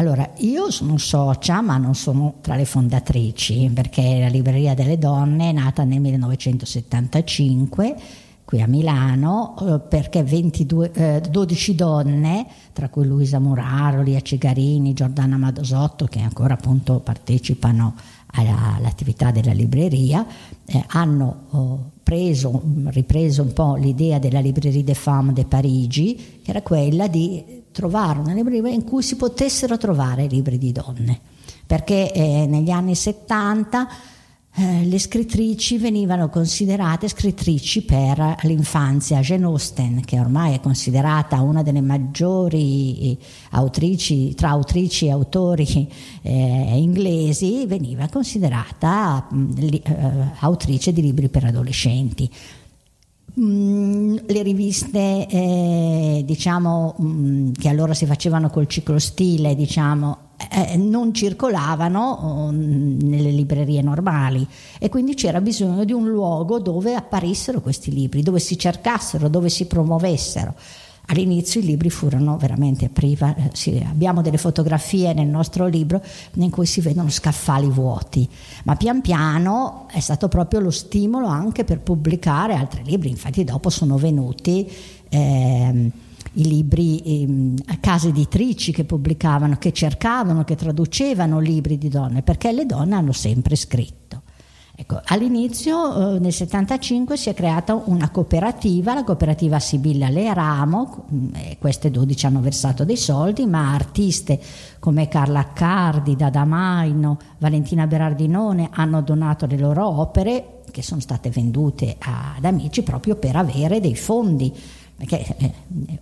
Allora, 0.00 0.30
io 0.38 0.70
sono 0.70 0.96
socia, 0.96 1.60
ma 1.60 1.76
non 1.76 1.94
sono 1.94 2.36
tra 2.40 2.56
le 2.56 2.64
fondatrici, 2.64 3.70
perché 3.74 4.18
la 4.18 4.28
Libreria 4.28 4.72
delle 4.72 4.96
Donne 4.96 5.50
è 5.50 5.52
nata 5.52 5.84
nel 5.84 6.00
1975 6.00 7.96
qui 8.42 8.62
a 8.62 8.66
Milano 8.66 9.54
eh, 9.60 9.78
perché 9.78 10.24
22, 10.24 10.90
eh, 10.92 11.20
12 11.20 11.74
donne, 11.76 12.46
tra 12.72 12.88
cui 12.88 13.06
Luisa 13.06 13.38
Muraro, 13.38 14.02
Lia 14.02 14.20
Cigarini, 14.22 14.92
Giordana 14.92 15.36
Madosotto, 15.36 16.06
che 16.06 16.18
ancora 16.18 16.54
appunto 16.54 16.98
partecipano 16.98 17.94
alla, 18.32 18.74
all'attività 18.76 19.30
della 19.30 19.52
libreria, 19.52 20.26
eh, 20.72 20.84
hanno 20.88 21.46
oh, 21.50 21.90
preso, 22.02 22.62
ripreso 22.86 23.42
un 23.42 23.52
po' 23.52 23.74
l'idea 23.74 24.20
della 24.20 24.38
Librairie 24.38 24.84
des 24.84 24.96
Femmes 24.96 25.34
de 25.34 25.44
Parigi, 25.44 26.40
che 26.42 26.50
era 26.50 26.62
quella 26.62 27.08
di 27.08 27.62
trovare 27.72 28.20
una 28.20 28.32
libreria 28.32 28.70
in 28.70 28.84
cui 28.84 29.02
si 29.02 29.16
potessero 29.16 29.76
trovare 29.76 30.26
libri 30.26 30.58
di 30.58 30.70
donne, 30.70 31.18
perché 31.66 32.12
eh, 32.12 32.46
negli 32.46 32.70
anni 32.70 32.94
70 32.94 33.88
eh, 34.52 34.84
le 34.84 34.98
scrittrici 34.98 35.78
venivano 35.78 36.28
considerate 36.28 37.08
scrittrici 37.08 37.82
per 37.82 38.36
l'infanzia. 38.42 39.20
Jane 39.20 39.44
Austen, 39.44 40.02
che 40.04 40.18
ormai 40.18 40.54
è 40.54 40.60
considerata 40.60 41.40
una 41.40 41.62
delle 41.62 41.80
maggiori 41.80 43.16
autrici, 43.50 44.34
tra 44.34 44.50
autrici 44.50 45.06
e 45.06 45.12
autori 45.12 45.88
eh, 46.22 46.78
inglesi, 46.78 47.64
veniva 47.66 48.08
considerata 48.08 49.28
mh, 49.30 49.52
li, 49.54 49.82
eh, 49.84 50.32
autrice 50.40 50.92
di 50.92 51.02
libri 51.02 51.28
per 51.28 51.44
adolescenti. 51.44 52.28
Mm, 53.38 54.16
le 54.26 54.42
riviste 54.42 55.26
eh, 55.28 56.22
diciamo, 56.24 56.96
mm, 57.00 57.52
che 57.52 57.68
allora 57.68 57.94
si 57.94 58.06
facevano 58.06 58.50
col 58.50 58.66
ciclostile 58.66 59.54
diciamo, 59.54 60.30
eh, 60.50 60.76
non 60.76 61.12
circolavano 61.14 62.46
um, 62.48 62.96
nelle 63.02 63.30
librerie 63.30 63.82
normali 63.82 64.46
e 64.78 64.88
quindi 64.88 65.14
c'era 65.14 65.40
bisogno 65.40 65.84
di 65.84 65.92
un 65.92 66.08
luogo 66.08 66.58
dove 66.58 66.94
apparissero 66.94 67.60
questi 67.60 67.92
libri, 67.92 68.22
dove 68.22 68.40
si 68.40 68.58
cercassero, 68.58 69.28
dove 69.28 69.48
si 69.48 69.66
promuovessero. 69.66 70.54
All'inizio 71.10 71.60
i 71.60 71.64
libri 71.64 71.90
furono 71.90 72.36
veramente 72.36 72.88
priva, 72.88 73.34
eh, 73.34 73.50
sì, 73.52 73.84
abbiamo 73.84 74.22
delle 74.22 74.38
fotografie 74.38 75.12
nel 75.12 75.26
nostro 75.26 75.66
libro 75.66 76.00
in 76.34 76.50
cui 76.50 76.66
si 76.66 76.80
vedono 76.80 77.10
scaffali 77.10 77.68
vuoti, 77.68 78.28
ma 78.62 78.76
pian 78.76 79.00
piano 79.00 79.88
è 79.90 79.98
stato 79.98 80.28
proprio 80.28 80.60
lo 80.60 80.70
stimolo 80.70 81.26
anche 81.26 81.64
per 81.64 81.80
pubblicare 81.80 82.54
altri 82.54 82.84
libri, 82.84 83.08
infatti 83.08 83.42
dopo 83.42 83.70
sono 83.70 83.96
venuti 83.96 84.70
eh, 85.08 85.90
i 86.34 86.44
libri, 86.46 87.00
eh, 87.00 87.80
case 87.80 88.10
editrici 88.10 88.70
che 88.70 88.84
pubblicavano, 88.84 89.56
che 89.58 89.72
cercavano, 89.72 90.44
che 90.44 90.54
traducevano 90.54 91.40
libri 91.40 91.76
di 91.76 91.88
donne, 91.88 92.22
perché 92.22 92.52
le 92.52 92.66
donne 92.66 92.94
hanno 92.94 93.12
sempre 93.12 93.56
scritto. 93.56 94.22
Ecco, 94.90 95.02
all'inizio, 95.04 96.16
eh, 96.16 96.18
nel 96.18 96.32
75, 96.32 97.16
si 97.16 97.28
è 97.28 97.34
creata 97.34 97.74
una 97.74 98.10
cooperativa, 98.10 98.92
la 98.92 99.04
cooperativa 99.04 99.60
Sibilla 99.60 100.08
Leramo, 100.08 101.04
mm, 101.14 101.28
e 101.34 101.56
queste 101.60 101.92
12 101.92 102.26
hanno 102.26 102.40
versato 102.40 102.84
dei 102.84 102.96
soldi, 102.96 103.46
ma 103.46 103.72
artiste 103.72 104.40
come 104.80 105.06
Carla 105.06 105.40
Accardi, 105.40 106.16
Dada 106.16 106.44
Maino, 106.44 107.18
Valentina 107.38 107.86
Berardinone 107.86 108.68
hanno 108.72 109.00
donato 109.00 109.46
le 109.46 109.58
loro 109.58 109.86
opere 109.86 110.62
che 110.72 110.82
sono 110.82 111.00
state 111.00 111.30
vendute 111.30 111.96
ad 112.00 112.44
amici 112.44 112.82
proprio 112.82 113.14
per 113.14 113.36
avere 113.36 113.78
dei 113.78 113.94
fondi, 113.94 114.52
perché 114.96 115.36
eh, 115.36 115.52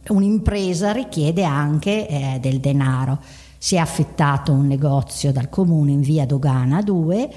un'impresa 0.09 0.93
richiede 0.93 1.45
anche 1.45 2.09
eh, 2.09 2.39
del 2.41 2.59
denaro. 2.59 3.19
Si 3.61 3.75
è 3.75 3.79
affittato 3.79 4.53
un 4.53 4.69
negozio 4.69 5.33
dal 5.33 5.49
comune 5.49 5.91
in 5.91 6.01
via 6.01 6.25
Dogana 6.25 6.81
2 6.81 7.31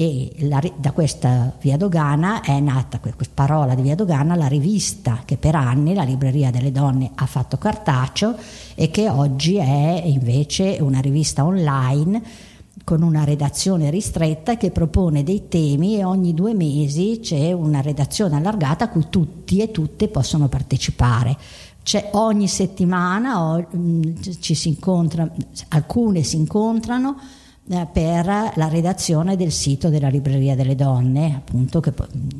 e 0.00 0.30
la, 0.46 0.62
da 0.76 0.92
questa 0.92 1.52
via 1.60 1.76
Dogana 1.76 2.40
è 2.40 2.60
nata, 2.60 3.00
questa 3.00 3.34
parola 3.34 3.74
di 3.74 3.82
via 3.82 3.96
Dogana, 3.96 4.36
la 4.36 4.46
rivista 4.46 5.22
che 5.24 5.36
per 5.36 5.56
anni 5.56 5.92
la 5.92 6.04
Libreria 6.04 6.52
delle 6.52 6.70
Donne 6.70 7.10
ha 7.16 7.26
fatto 7.26 7.56
cartaceo 7.56 8.36
e 8.76 8.92
che 8.92 9.08
oggi 9.08 9.56
è 9.56 10.02
invece 10.04 10.78
una 10.80 11.00
rivista 11.00 11.44
online 11.44 12.22
con 12.84 13.02
una 13.02 13.24
redazione 13.24 13.90
ristretta 13.90 14.56
che 14.56 14.70
propone 14.70 15.24
dei 15.24 15.48
temi 15.48 15.96
e 15.96 16.04
ogni 16.04 16.32
due 16.32 16.54
mesi 16.54 17.18
c'è 17.20 17.50
una 17.50 17.80
redazione 17.80 18.36
allargata 18.36 18.84
a 18.84 18.88
cui 18.90 19.06
tutti 19.10 19.58
e 19.58 19.72
tutte 19.72 20.06
possono 20.06 20.46
partecipare. 20.46 21.36
C'è 21.82 22.10
ogni 22.12 22.46
settimana 22.46 23.42
o, 23.42 23.66
mm, 23.76 24.02
ci 24.38 24.54
si 24.54 24.68
incontra, 24.68 25.28
alcune 25.70 26.22
si 26.22 26.36
incontrano 26.36 27.16
per 27.92 28.26
la 28.26 28.68
redazione 28.68 29.36
del 29.36 29.52
sito 29.52 29.90
della 29.90 30.08
Libreria 30.08 30.56
delle 30.56 30.74
Donne, 30.74 31.34
appunto 31.34 31.80
che 31.80 31.92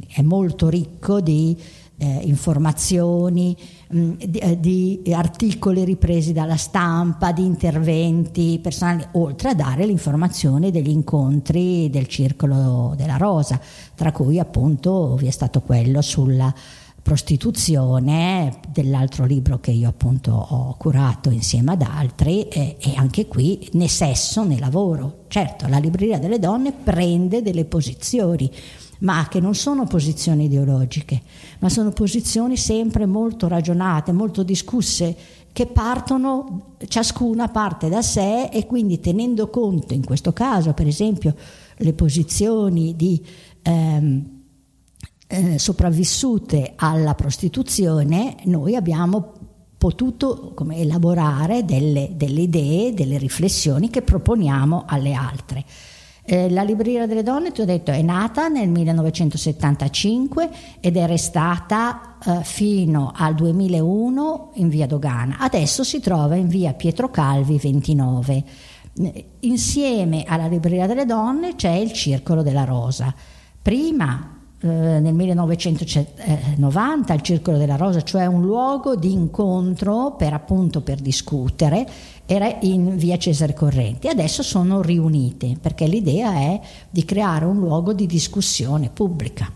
è 0.09 0.23
molto 0.23 0.69
ricco 0.69 1.21
di 1.21 1.57
eh, 1.99 2.21
informazioni, 2.23 3.57
mh, 3.88 4.01
mm, 4.01 4.12
di, 4.27 4.38
eh, 4.38 4.61
di, 4.61 5.03
articoli 5.12 5.85
ripresi 5.85 6.33
dalla 6.33 6.57
stampa, 6.57 7.33
di 7.33 7.45
interventi 7.45 8.59
personali, 8.62 9.07
oltre 9.12 9.51
a 9.51 9.55
dare 9.55 9.85
l'informazione 9.85 10.71
degli 10.71 10.91
incontri 10.91 11.91
del 11.91 12.07
Circolo 12.07 12.95
della 12.97 13.17
Rosa, 13.17 13.61
tra 13.95 14.12
cui 14.12 14.38
appunto 14.38 15.17
vi 15.17 15.27
è 15.27 15.31
stato 15.31 15.61
quello 15.61 16.01
sulla 16.01 16.55
prostituzione, 17.09 18.61
dell'altro 18.68 19.25
libro 19.25 19.61
che 19.61 19.71
io 19.71 19.88
appunto 19.88 20.31
ho 20.31 20.77
curato 20.77 21.31
insieme 21.31 21.73
ad 21.73 21.81
altri 21.81 22.42
e, 22.49 22.77
e, 22.79 22.92
anche 22.97 23.27
qui 23.27 23.66
né 23.73 23.88
sesso 23.88 24.44
né 24.44 24.59
lavoro. 24.59 25.21
Certo, 25.29 25.66
la 25.68 25.79
libreria 25.79 26.18
delle 26.18 26.38
donne 26.38 26.71
prende 26.73 27.40
delle 27.40 27.64
posizioni, 27.64 28.51
ma 28.99 29.27
che 29.27 29.40
non 29.40 29.55
sono 29.55 29.87
posizioni 29.87 30.44
ideologiche, 30.44 31.23
ma 31.61 31.71
sono 31.71 31.92
posizioni 31.92 32.59
sempre 32.59 33.07
molto 33.07 33.49
ragionate, 33.49 34.12
molto 34.12 34.42
discusse, 34.42 35.16
che 35.51 35.64
partono, 35.64 36.75
ciascuna 36.88 37.49
parte 37.49 37.88
da 37.88 38.03
sé 38.03 38.51
e 38.53 38.66
quindi 38.66 39.01
tenendo 39.01 39.49
conto, 39.49 39.94
in 39.94 40.05
questo 40.05 40.35
caso 40.35 40.75
per 40.75 40.87
esempio, 40.87 41.35
le 41.79 41.94
posizioni 41.94 42.94
di... 42.94 43.25
Ehm, 43.62 44.37
eh, 45.29 45.59
sopravvissute 45.59 46.73
alla 46.77 47.14
prostituzione, 47.14 48.37
noi 48.45 48.75
abbiamo 48.75 49.35
potuto 49.77 50.53
come, 50.55 50.79
elaborare 50.79 51.64
delle, 51.64 52.11
delle, 52.14 52.41
idee, 52.41 52.95
delle 52.95 53.19
riflessioni 53.19 53.91
che 53.91 54.03
proponiamo 54.03 54.85
alle 54.87 55.12
altre. 55.12 55.64
Eh, 56.25 56.51
la 56.51 56.62
Libreria 56.62 57.07
delle 57.07 57.23
Donne, 57.23 57.53
ti 57.53 57.61
ho 57.61 57.64
detto, 57.64 57.91
è 57.91 58.03
nata 58.03 58.49
nel 58.49 58.69
1975 58.69 60.51
ed 60.81 60.97
è 60.97 61.07
restata 61.07 62.17
eh, 62.23 62.43
fino 62.43 63.12
al 63.14 63.35
2001 63.35 64.53
in 64.55 64.69
via 64.69 64.87
Dogana. 64.87 65.38
Adesso 65.38 65.85
si 65.85 66.01
trova 66.01 66.35
in 66.37 66.49
via 66.49 66.73
Pietro 66.73 67.11
Calvi 67.11 67.59
29. 67.59 68.45
Insieme 69.41 70.25
alla 70.27 70.49
Libreria 70.49 70.87
delle 70.87 71.07
Donne 71.07 71.55
c'è 71.55 71.73
il 71.73 71.93
Circolo 71.93 72.43
della 72.43 72.64
Rosa. 72.64 73.14
Prima 73.62 74.38
nel 74.61 75.14
1990 75.14 77.14
il 77.14 77.23
Circolo 77.23 77.59
della 77.59 77.77
Rosa, 77.77 78.03
cioè 78.03 78.27
un 78.27 78.42
luogo 78.42 78.97
di 78.97 79.12
incontro 79.12 80.16
per 80.16 80.33
appunto 80.33 80.81
per 80.81 81.01
discutere, 81.01 81.87
era 82.27 82.59
in 82.62 82.97
via 82.97 83.16
Cesare 83.18 83.55
Correnti. 83.55 84.09
Adesso 84.09 84.42
sono 84.42 84.83
riunite 84.83 85.57
perché 85.61 85.87
l'idea 85.87 86.33
è 86.33 86.61
di 86.90 87.05
creare 87.05 87.44
un 87.44 87.59
luogo 87.59 87.92
di 87.92 88.07
discussione 88.07 88.90
pubblica. 88.90 89.53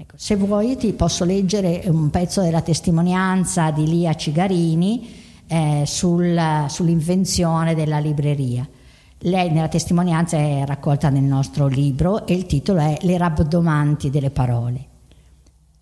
Ecco, 0.00 0.14
se 0.16 0.36
vuoi 0.36 0.76
ti 0.76 0.92
posso 0.92 1.24
leggere 1.24 1.82
un 1.86 2.08
pezzo 2.10 2.40
della 2.40 2.62
testimonianza 2.62 3.72
di 3.72 3.86
Lia 3.86 4.14
Cigarini 4.14 5.08
eh, 5.48 5.82
sul, 5.84 6.66
sull'invenzione 6.68 7.74
della 7.74 7.98
libreria. 7.98 8.66
Lei 9.22 9.50
nella 9.50 9.66
testimonianza 9.66 10.36
è 10.36 10.64
raccolta 10.64 11.10
nel 11.10 11.24
nostro 11.24 11.66
libro 11.66 12.24
e 12.24 12.34
il 12.34 12.46
titolo 12.46 12.78
è 12.78 12.98
Le 13.00 13.18
rabdomanti 13.18 14.10
delle 14.10 14.30
parole. 14.30 14.86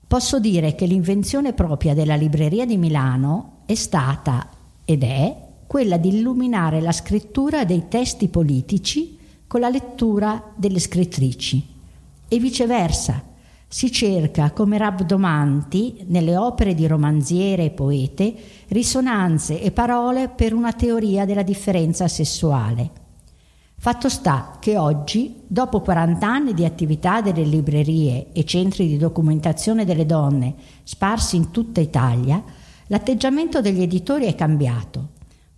Posso 0.06 0.40
dire 0.40 0.74
che 0.74 0.86
l'invenzione 0.86 1.52
propria 1.52 1.92
della 1.92 2.14
libreria 2.14 2.64
di 2.64 2.78
Milano 2.78 3.58
è 3.66 3.74
stata 3.74 4.48
ed 4.86 5.02
è 5.02 5.36
quella 5.66 5.98
di 5.98 6.16
illuminare 6.16 6.80
la 6.80 6.92
scrittura 6.92 7.66
dei 7.66 7.88
testi 7.88 8.28
politici 8.28 9.18
con 9.46 9.60
la 9.60 9.68
lettura 9.68 10.42
delle 10.56 10.78
scrittrici 10.78 11.62
e 12.28 12.38
viceversa. 12.38 13.22
Si 13.68 13.92
cerca 13.92 14.52
come 14.52 14.78
rabdomanti 14.78 16.04
nelle 16.06 16.38
opere 16.38 16.74
di 16.74 16.86
romanziere 16.86 17.66
e 17.66 17.70
poete 17.70 18.34
risonanze 18.68 19.60
e 19.60 19.72
parole 19.72 20.30
per 20.30 20.54
una 20.54 20.72
teoria 20.72 21.26
della 21.26 21.42
differenza 21.42 22.08
sessuale 22.08 23.04
Fatto 23.86 24.08
sta 24.08 24.56
che 24.58 24.76
oggi, 24.76 25.42
dopo 25.46 25.80
40 25.80 26.26
anni 26.26 26.54
di 26.54 26.64
attività 26.64 27.20
delle 27.20 27.44
librerie 27.44 28.32
e 28.32 28.44
centri 28.44 28.88
di 28.88 28.96
documentazione 28.96 29.84
delle 29.84 30.04
donne 30.04 30.56
sparsi 30.82 31.36
in 31.36 31.52
tutta 31.52 31.80
Italia, 31.80 32.42
l'atteggiamento 32.88 33.60
degli 33.60 33.82
editori 33.82 34.24
è 34.24 34.34
cambiato. 34.34 35.10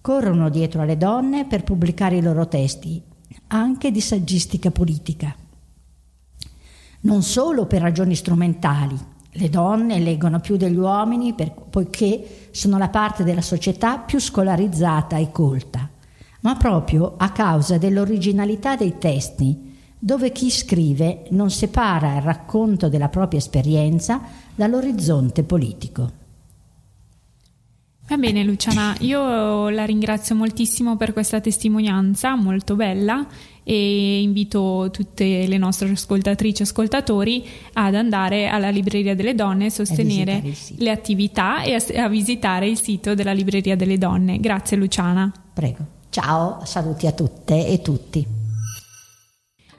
corrono 0.02 0.50
dietro 0.50 0.82
alle 0.82 0.98
donne 0.98 1.46
per 1.46 1.64
pubblicare 1.64 2.18
i 2.18 2.22
loro 2.22 2.46
testi, 2.48 3.02
anche 3.46 3.90
di 3.90 4.00
saggistica 4.02 4.70
politica. 4.70 5.34
Non 7.00 7.22
solo 7.22 7.64
per 7.64 7.80
ragioni 7.80 8.14
strumentali, 8.14 8.98
le 9.30 9.48
donne 9.48 10.00
leggono 10.00 10.38
più 10.40 10.58
degli 10.58 10.76
uomini 10.76 11.32
per, 11.32 11.50
poiché 11.50 12.50
sono 12.50 12.76
la 12.76 12.90
parte 12.90 13.24
della 13.24 13.40
società 13.40 13.96
più 13.96 14.18
scolarizzata 14.18 15.16
e 15.16 15.32
colta, 15.32 15.88
ma 16.40 16.56
proprio 16.56 17.14
a 17.16 17.30
causa 17.30 17.78
dell'originalità 17.78 18.76
dei 18.76 18.98
testi, 18.98 19.66
dove 19.98 20.30
chi 20.30 20.50
scrive 20.50 21.24
non 21.30 21.50
separa 21.50 22.16
il 22.16 22.22
racconto 22.22 22.88
della 22.88 23.08
propria 23.08 23.40
esperienza 23.40 24.20
dall'orizzonte 24.54 25.42
politico. 25.42 26.26
Va 28.08 28.16
bene 28.16 28.42
Luciana, 28.42 28.96
io 29.00 29.68
la 29.68 29.84
ringrazio 29.84 30.34
moltissimo 30.34 30.96
per 30.96 31.12
questa 31.12 31.40
testimonianza 31.40 32.36
molto 32.36 32.74
bella 32.74 33.26
e 33.62 34.22
invito 34.22 34.88
tutte 34.90 35.46
le 35.46 35.58
nostre 35.58 35.90
ascoltatrici 35.90 36.62
e 36.62 36.64
ascoltatori 36.64 37.46
ad 37.74 37.94
andare 37.94 38.48
alla 38.48 38.70
Libreria 38.70 39.14
delle 39.14 39.34
Donne 39.34 39.66
e 39.66 39.70
sostenere 39.70 40.42
le 40.76 40.90
attività 40.90 41.60
e 41.60 41.74
a, 41.74 42.04
a 42.04 42.08
visitare 42.08 42.66
il 42.66 42.80
sito 42.80 43.14
della 43.14 43.32
Libreria 43.32 43.76
delle 43.76 43.98
Donne. 43.98 44.40
Grazie 44.40 44.78
Luciana. 44.78 45.30
Prego. 45.52 45.97
Ciao, 46.10 46.64
saluti 46.64 47.06
a 47.06 47.12
tutte 47.12 47.66
e 47.66 47.82
tutti. 47.82 48.26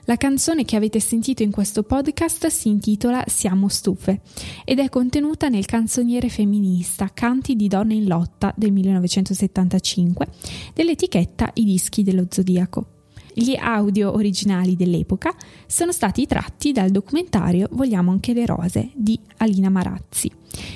La 0.05 0.15
canzone 0.15 0.63
che 0.63 0.75
avete 0.75 0.99
sentito 0.99 1.41
in 1.41 1.51
questo 1.51 1.81
podcast 1.83 2.47
si 2.47 2.69
intitola 2.69 3.23
Siamo 3.27 3.67
stufe 3.67 4.21
ed 4.63 4.79
è 4.79 4.89
contenuta 4.89 5.49
nel 5.49 5.65
canzoniere 5.65 6.29
femminista 6.29 7.09
Canti 7.13 7.55
di 7.55 7.67
donne 7.67 7.95
in 7.95 8.07
lotta 8.07 8.53
del 8.55 8.71
1975 8.71 10.27
dell'etichetta 10.73 11.49
I 11.55 11.63
dischi 11.63 12.03
dello 12.03 12.27
Zodiaco. 12.29 12.85
Gli 13.33 13.55
audio 13.55 14.13
originali 14.13 14.75
dell'epoca 14.75 15.33
sono 15.65 15.91
stati 15.91 16.27
tratti 16.27 16.71
dal 16.71 16.91
documentario 16.91 17.67
Vogliamo 17.71 18.11
anche 18.11 18.33
le 18.33 18.45
rose 18.45 18.91
di 18.93 19.19
Alina 19.37 19.69
Marazzi. 19.69 20.31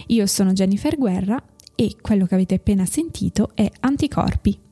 Io 0.08 0.26
sono 0.26 0.54
Jennifer 0.54 0.98
Guerra 0.98 1.42
e 1.76 1.96
quello 2.02 2.26
che 2.26 2.34
avete 2.34 2.56
appena 2.56 2.86
sentito 2.86 3.52
è 3.54 3.70
Anticorpi 3.82 4.72